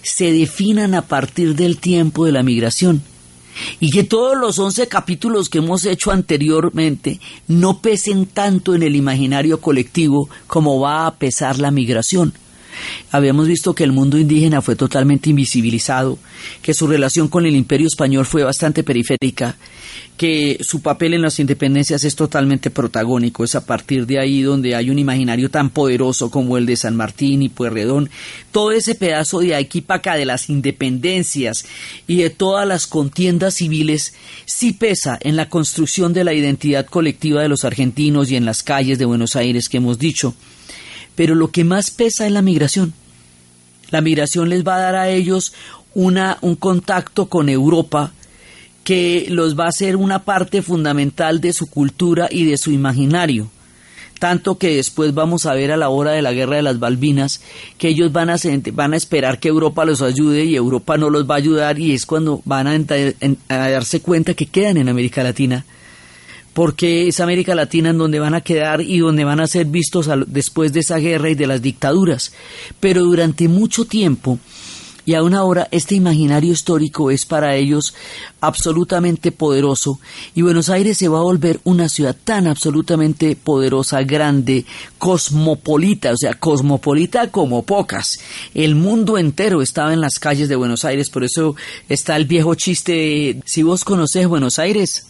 se 0.03 0.33
definan 0.33 0.95
a 0.95 1.03
partir 1.03 1.55
del 1.55 1.79
tiempo 1.79 2.25
de 2.25 2.33
la 2.33 2.43
migración 2.43 3.03
y 3.79 3.91
que 3.91 4.05
todos 4.05 4.37
los 4.39 4.59
once 4.59 4.89
capítulos 4.89 5.49
que 5.49 5.59
hemos 5.59 5.85
hecho 5.85 6.11
anteriormente 6.11 7.21
no 7.49 7.81
pesen 7.81 8.27
tanto 8.27 8.75
en 8.75 8.83
el 8.83 8.97
imaginario 8.97 9.61
colectivo 9.61 10.29
como 10.47 10.81
va 10.81 11.07
a 11.07 11.14
pesar 11.16 11.59
la 11.59 11.71
migración. 11.71 12.33
Habíamos 13.11 13.49
visto 13.49 13.75
que 13.75 13.85
el 13.85 13.93
mundo 13.93 14.18
indígena 14.18 14.62
fue 14.62 14.77
totalmente 14.77 15.31
invisibilizado, 15.31 16.18
que 16.62 16.75
su 16.75 16.87
relación 16.87 17.29
con 17.29 17.47
el 17.47 17.57
imperio 17.57 17.87
español 17.87 18.27
fue 18.27 18.45
bastante 18.45 18.83
periférica, 18.83 19.57
que 20.16 20.59
su 20.61 20.81
papel 20.81 21.14
en 21.14 21.23
las 21.23 21.41
independencias 21.41 22.05
es 22.05 22.14
totalmente 22.14 22.71
protagónico. 22.71 23.43
Es 23.43 23.55
a 23.55 23.64
partir 23.64 24.07
de 24.07 24.18
ahí 24.18 24.43
donde 24.43 24.75
hay 24.75 24.91
un 24.91 24.99
imaginario 24.99 25.51
tan 25.51 25.71
poderoso 25.71 26.31
como 26.31 26.59
el 26.59 26.66
de 26.66 26.77
San 26.77 26.95
Martín 26.95 27.43
y 27.43 27.49
Pueyrredón. 27.49 28.11
Todo 28.53 28.73
ese 28.73 28.95
pedazo 28.95 29.41
de 29.41 29.55
aquí 29.55 29.81
de 29.81 30.25
las 30.25 30.49
independencias 30.49 31.64
y 32.07 32.16
de 32.18 32.31
todas 32.31 32.66
las 32.66 32.87
contiendas 32.87 33.55
civiles 33.55 34.14
sí 34.47 34.73
pesa 34.73 35.18
en 35.21 35.37
la 35.37 35.49
construcción 35.49 36.12
de 36.12 36.25
la 36.25 36.33
identidad 36.33 36.87
colectiva 36.87 37.43
de 37.43 37.49
los 37.49 37.64
argentinos 37.64 38.31
y 38.31 38.37
en 38.37 38.45
las 38.45 38.62
calles 38.62 38.99
de 38.99 39.05
Buenos 39.05 39.37
Aires 39.37 39.68
que 39.68 39.79
hemos 39.79 39.99
dicho 39.99 40.35
pero 41.21 41.35
lo 41.35 41.51
que 41.51 41.64
más 41.64 41.91
pesa 41.91 42.25
es 42.25 42.33
la 42.33 42.41
migración. 42.41 42.95
La 43.91 44.01
migración 44.01 44.49
les 44.49 44.66
va 44.66 44.77
a 44.77 44.81
dar 44.81 44.95
a 44.95 45.11
ellos 45.11 45.53
una, 45.93 46.39
un 46.41 46.57
contacto 46.57 47.27
con 47.27 47.51
Europa 47.51 48.14
que 48.85 49.27
los 49.29 49.55
va 49.55 49.66
a 49.66 49.73
ser 49.73 49.97
una 49.97 50.25
parte 50.25 50.62
fundamental 50.62 51.43
de 51.43 51.53
su 51.53 51.66
cultura 51.68 52.27
y 52.31 52.47
de 52.47 52.57
su 52.57 52.71
imaginario. 52.71 53.51
Tanto 54.18 54.57
que 54.57 54.77
después 54.77 55.12
vamos 55.12 55.45
a 55.45 55.53
ver 55.53 55.73
a 55.73 55.77
la 55.77 55.91
hora 55.91 56.12
de 56.12 56.23
la 56.23 56.33
guerra 56.33 56.57
de 56.57 56.62
las 56.62 56.79
Balbinas 56.79 57.43
que 57.77 57.89
ellos 57.89 58.11
van 58.12 58.31
a, 58.31 58.37
van 58.73 58.95
a 58.95 58.97
esperar 58.97 59.41
que 59.41 59.49
Europa 59.49 59.85
los 59.85 60.01
ayude 60.01 60.47
y 60.47 60.57
Europa 60.57 60.97
no 60.97 61.11
los 61.11 61.29
va 61.29 61.35
a 61.35 61.39
ayudar 61.39 61.79
y 61.79 61.93
es 61.93 62.07
cuando 62.07 62.41
van 62.47 62.66
a, 62.66 62.73
a 63.51 63.68
darse 63.68 64.01
cuenta 64.01 64.33
que 64.33 64.47
quedan 64.47 64.79
en 64.79 64.89
América 64.89 65.23
Latina 65.23 65.66
porque 66.53 67.09
es 67.09 67.20
América 67.20 67.55
Latina 67.55 67.90
en 67.90 67.98
donde 67.98 68.18
van 68.18 68.34
a 68.34 68.40
quedar 68.40 68.80
y 68.80 68.98
donde 68.98 69.24
van 69.24 69.40
a 69.40 69.46
ser 69.46 69.66
vistos 69.66 70.09
después 70.26 70.72
de 70.72 70.80
esa 70.80 70.98
guerra 70.98 71.30
y 71.30 71.34
de 71.34 71.46
las 71.46 71.62
dictaduras. 71.62 72.32
Pero 72.80 73.03
durante 73.03 73.48
mucho 73.48 73.84
tiempo, 73.84 74.38
y 75.05 75.14
aún 75.14 75.34
ahora 75.34 75.66
este 75.70 75.94
imaginario 75.94 76.53
histórico 76.53 77.11
es 77.11 77.24
para 77.24 77.57
ellos 77.57 77.94
absolutamente 78.40 79.32
poderoso 79.32 79.98
y 80.34 80.42
Buenos 80.42 80.68
Aires 80.68 80.98
se 80.98 81.09
va 81.09 81.18
a 81.18 81.22
volver 81.22 81.61
una 81.64 81.88
ciudad 81.88 82.16
tan 82.22 82.46
absolutamente 82.46 83.36
poderosa, 83.36 84.03
grande, 84.03 84.64
cosmopolita, 84.98 86.12
o 86.12 86.16
sea, 86.16 86.34
cosmopolita 86.34 87.30
como 87.30 87.62
pocas. 87.64 88.20
El 88.55 88.74
mundo 88.74 89.18
entero 89.18 89.62
estaba 89.62 89.92
en 89.92 90.01
las 90.01 90.18
calles 90.18 90.48
de 90.48 90.57
Buenos 90.57 90.84
Aires, 90.84 91.11
por 91.11 91.24
eso 91.24 91.57
está 91.88 92.16
el 92.16 92.26
viejo 92.26 92.55
chiste, 92.55 93.40
si 93.44 93.62
vos 93.62 93.84
conocés 93.84 94.28
Buenos 94.28 94.59
Aires, 94.59 95.09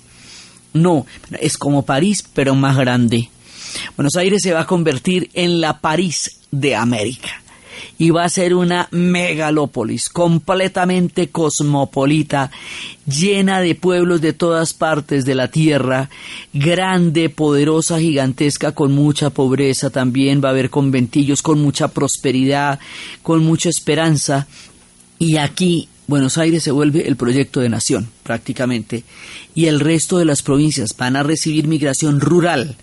no, 0.73 1.07
es 1.41 1.57
como 1.59 1.85
París, 1.85 2.25
pero 2.35 2.55
más 2.55 2.77
grande. 2.77 3.31
Buenos 3.97 4.17
Aires 4.17 4.43
se 4.43 4.53
va 4.53 4.61
a 4.61 4.67
convertir 4.67 5.31
en 5.35 5.61
la 5.61 5.81
París 5.81 6.41
de 6.51 6.75
América 6.75 7.31
y 7.99 8.11
va 8.11 8.25
a 8.25 8.31
ser 8.31 8.55
una 8.55 8.89
megalópolis 8.91 10.09
completamente 10.09 11.29
cosmopolita, 11.29 12.51
llena 13.07 13.61
de 13.61 13.75
pueblos 13.75 14.21
de 14.21 14.33
todas 14.33 14.73
partes 14.73 15.25
de 15.25 15.35
la 15.35 15.49
tierra, 15.49 16.09
grande, 16.53 17.29
poderosa, 17.29 18.01
gigantesca, 18.01 18.73
con 18.73 18.93
mucha 18.93 19.31
pobreza 19.31 19.91
también, 19.91 20.41
va 20.43 20.49
a 20.49 20.53
haber 20.53 20.71
conventillos 20.71 21.43
con 21.43 21.61
mucha 21.61 21.89
prosperidad, 21.89 22.81
con 23.23 23.45
mucha 23.45 23.69
esperanza, 23.69 24.47
y 25.19 25.37
aquí 25.37 25.89
Buenos 26.11 26.39
Aires 26.39 26.65
se 26.65 26.73
vuelve 26.73 27.07
el 27.07 27.15
proyecto 27.15 27.61
de 27.61 27.69
nación, 27.69 28.11
prácticamente, 28.25 29.05
y 29.55 29.67
el 29.67 29.79
resto 29.79 30.19
de 30.19 30.25
las 30.25 30.43
provincias 30.43 30.97
van 30.97 31.15
a 31.15 31.23
recibir 31.23 31.69
migración 31.69 32.21
rural, 32.21 32.77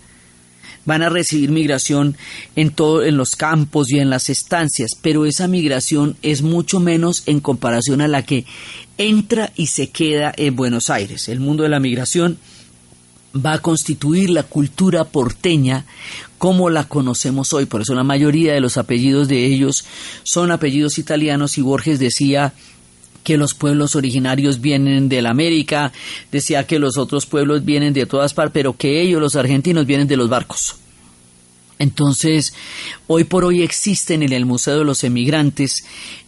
van 0.86 1.02
a 1.02 1.10
recibir 1.10 1.50
migración 1.50 2.16
en 2.56 2.70
todo 2.70 3.04
en 3.04 3.18
los 3.18 3.36
campos 3.36 3.92
y 3.92 3.98
en 3.98 4.08
las 4.08 4.30
estancias, 4.30 4.92
pero 5.02 5.26
esa 5.26 5.46
migración 5.46 6.16
es 6.22 6.40
mucho 6.40 6.80
menos 6.80 7.22
en 7.26 7.40
comparación 7.40 8.00
a 8.00 8.08
la 8.08 8.24
que 8.24 8.46
entra 8.96 9.52
y 9.56 9.66
se 9.66 9.90
queda 9.90 10.32
en 10.34 10.56
Buenos 10.56 10.88
Aires. 10.88 11.28
El 11.28 11.40
mundo 11.40 11.64
de 11.64 11.68
la 11.68 11.80
migración 11.80 12.38
va 13.36 13.52
a 13.52 13.58
constituir 13.60 14.30
la 14.30 14.44
cultura 14.44 15.04
porteña 15.04 15.84
como 16.38 16.70
la 16.70 16.84
conocemos 16.84 17.52
hoy. 17.52 17.66
Por 17.66 17.82
eso 17.82 17.94
la 17.94 18.04
mayoría 18.04 18.54
de 18.54 18.60
los 18.60 18.78
apellidos 18.78 19.28
de 19.28 19.44
ellos 19.44 19.84
son 20.22 20.50
apellidos 20.50 20.96
italianos 20.96 21.58
y 21.58 21.60
Borges 21.60 21.98
decía 21.98 22.54
que 23.24 23.36
los 23.36 23.54
pueblos 23.54 23.96
originarios 23.96 24.60
vienen 24.60 25.08
de 25.08 25.22
la 25.22 25.30
América, 25.30 25.92
decía 26.32 26.66
que 26.66 26.78
los 26.78 26.96
otros 26.96 27.26
pueblos 27.26 27.64
vienen 27.64 27.92
de 27.92 28.06
todas 28.06 28.34
partes, 28.34 28.52
pero 28.54 28.76
que 28.76 29.00
ellos, 29.00 29.20
los 29.20 29.36
argentinos, 29.36 29.86
vienen 29.86 30.08
de 30.08 30.16
los 30.16 30.28
barcos. 30.28 30.76
Entonces, 31.78 32.54
hoy 33.06 33.24
por 33.24 33.44
hoy 33.44 33.62
existen 33.62 34.22
en 34.22 34.32
el 34.32 34.46
Museo 34.46 34.78
de 34.78 34.84
los 34.84 35.04
Emigrantes 35.04 35.84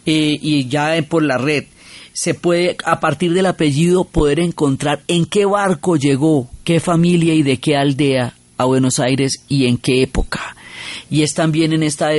eh, 0.07 0.38
y 0.41 0.68
ya 0.68 0.95
por 1.09 1.22
la 1.22 1.38
red 1.38 1.64
se 2.12 2.34
puede, 2.34 2.76
a 2.84 3.01
partir 3.01 3.32
del 3.32 3.47
apellido, 3.47 4.05
poder 4.05 4.41
encontrar 4.41 5.03
en 5.09 5.26
qué 5.26 5.47
barco 5.47 5.97
llegó, 5.97 6.51
qué 6.64 6.80
familia 6.80 7.34
y 7.34 7.43
de 7.43 7.59
qué 7.59 7.76
aldea 7.76 8.34
a 8.59 8.64
Buenos 8.64 8.99
Aires 8.99 9.43
y 9.49 9.66
en 9.66 9.78
qué 9.78 10.03
época 10.03 10.55
y 11.11 11.22
es 11.22 11.34
también 11.34 11.72
en 11.72 11.82
esta, 11.82 12.11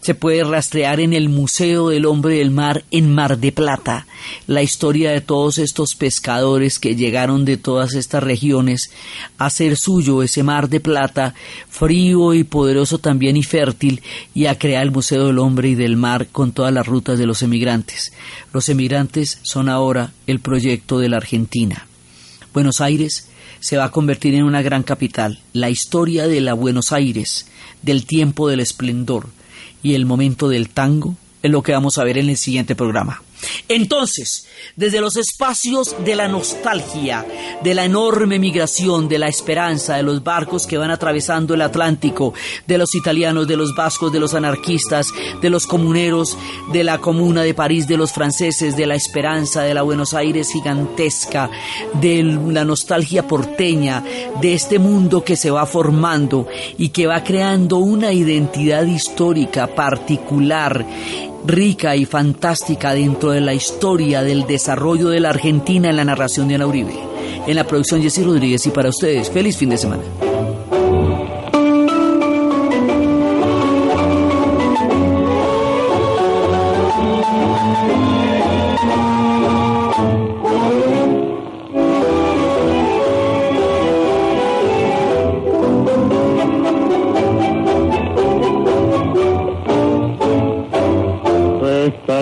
se 0.00 0.14
puede 0.14 0.44
rastrear 0.44 1.00
en 1.00 1.12
el 1.12 1.28
Museo 1.28 1.88
del 1.88 2.06
Hombre 2.06 2.38
del 2.38 2.50
Mar 2.50 2.84
en 2.90 3.14
Mar 3.14 3.38
de 3.38 3.52
Plata, 3.52 4.06
la 4.46 4.62
historia 4.62 5.10
de 5.10 5.20
todos 5.20 5.58
estos 5.58 5.94
pescadores 5.94 6.78
que 6.78 6.96
llegaron 6.96 7.44
de 7.44 7.56
todas 7.56 7.94
estas 7.94 8.22
regiones 8.22 8.90
a 9.38 9.46
hacer 9.46 9.76
suyo 9.76 10.22
ese 10.22 10.42
Mar 10.42 10.68
de 10.68 10.80
Plata, 10.80 11.34
frío 11.68 12.34
y 12.34 12.44
poderoso 12.44 12.98
también 12.98 13.36
y 13.36 13.42
fértil, 13.42 14.02
y 14.34 14.46
a 14.46 14.58
crear 14.58 14.82
el 14.82 14.90
Museo 14.90 15.26
del 15.26 15.38
Hombre 15.38 15.70
y 15.70 15.74
del 15.74 15.96
Mar 15.96 16.28
con 16.30 16.52
todas 16.52 16.72
las 16.72 16.86
rutas 16.86 17.18
de 17.18 17.26
los 17.26 17.42
emigrantes. 17.42 18.12
Los 18.52 18.68
emigrantes 18.68 19.38
son 19.42 19.68
ahora 19.68 20.12
el 20.26 20.40
proyecto 20.40 20.98
de 20.98 21.08
la 21.08 21.18
Argentina. 21.18 21.86
Buenos 22.52 22.80
Aires 22.80 23.28
se 23.66 23.76
va 23.76 23.86
a 23.86 23.90
convertir 23.90 24.32
en 24.36 24.44
una 24.44 24.62
gran 24.62 24.84
capital. 24.84 25.40
La 25.52 25.70
historia 25.70 26.28
de 26.28 26.40
la 26.40 26.54
Buenos 26.54 26.92
Aires 26.92 27.48
del 27.82 28.06
tiempo 28.06 28.48
del 28.48 28.60
esplendor 28.60 29.26
y 29.82 29.94
el 29.94 30.06
momento 30.06 30.48
del 30.48 30.68
tango 30.68 31.16
es 31.42 31.50
lo 31.50 31.64
que 31.64 31.72
vamos 31.72 31.98
a 31.98 32.04
ver 32.04 32.16
en 32.16 32.28
el 32.28 32.36
siguiente 32.36 32.76
programa. 32.76 33.24
Entonces, 33.68 34.46
desde 34.76 35.00
los 35.00 35.16
espacios 35.16 35.96
de 36.04 36.14
la 36.14 36.28
nostalgia, 36.28 37.26
de 37.62 37.74
la 37.74 37.84
enorme 37.84 38.38
migración, 38.38 39.08
de 39.08 39.18
la 39.18 39.28
esperanza, 39.28 39.96
de 39.96 40.02
los 40.02 40.22
barcos 40.22 40.66
que 40.66 40.78
van 40.78 40.90
atravesando 40.90 41.54
el 41.54 41.62
Atlántico, 41.62 42.34
de 42.66 42.78
los 42.78 42.94
italianos, 42.94 43.46
de 43.46 43.56
los 43.56 43.74
vascos, 43.74 44.12
de 44.12 44.20
los 44.20 44.34
anarquistas, 44.34 45.08
de 45.40 45.50
los 45.50 45.66
comuneros, 45.66 46.36
de 46.72 46.84
la 46.84 46.98
comuna 46.98 47.42
de 47.42 47.54
París, 47.54 47.86
de 47.86 47.96
los 47.96 48.12
franceses, 48.12 48.76
de 48.76 48.86
la 48.86 48.94
esperanza, 48.94 49.62
de 49.62 49.74
la 49.74 49.82
Buenos 49.82 50.14
Aires 50.14 50.52
gigantesca, 50.52 51.50
de 51.94 52.22
la 52.22 52.64
nostalgia 52.64 53.26
porteña, 53.26 54.02
de 54.40 54.54
este 54.54 54.78
mundo 54.78 55.24
que 55.24 55.36
se 55.36 55.50
va 55.50 55.66
formando 55.66 56.46
y 56.78 56.90
que 56.90 57.06
va 57.06 57.22
creando 57.22 57.78
una 57.78 58.12
identidad 58.12 58.84
histórica 58.84 59.66
particular 59.66 60.84
rica 61.46 61.96
y 61.96 62.04
fantástica 62.04 62.92
dentro 62.92 63.30
de 63.30 63.40
la 63.40 63.54
historia 63.54 64.22
del 64.22 64.46
desarrollo 64.46 65.08
de 65.08 65.20
la 65.20 65.30
Argentina 65.30 65.88
en 65.88 65.96
la 65.96 66.04
narración 66.04 66.48
de 66.48 66.56
Ana 66.56 66.66
Uribe. 66.66 66.94
En 67.46 67.54
la 67.54 67.64
producción 67.64 68.02
Jessy 68.02 68.22
Rodríguez 68.22 68.66
y 68.66 68.70
para 68.70 68.88
ustedes, 68.88 69.30
feliz 69.30 69.56
fin 69.56 69.70
de 69.70 69.78
semana. 69.78 70.02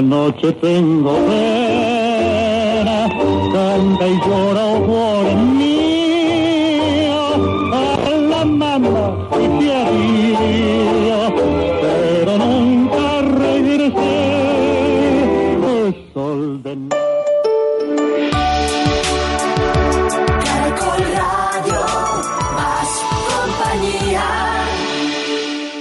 Noche 0.01 0.53
tengo 0.61 1.15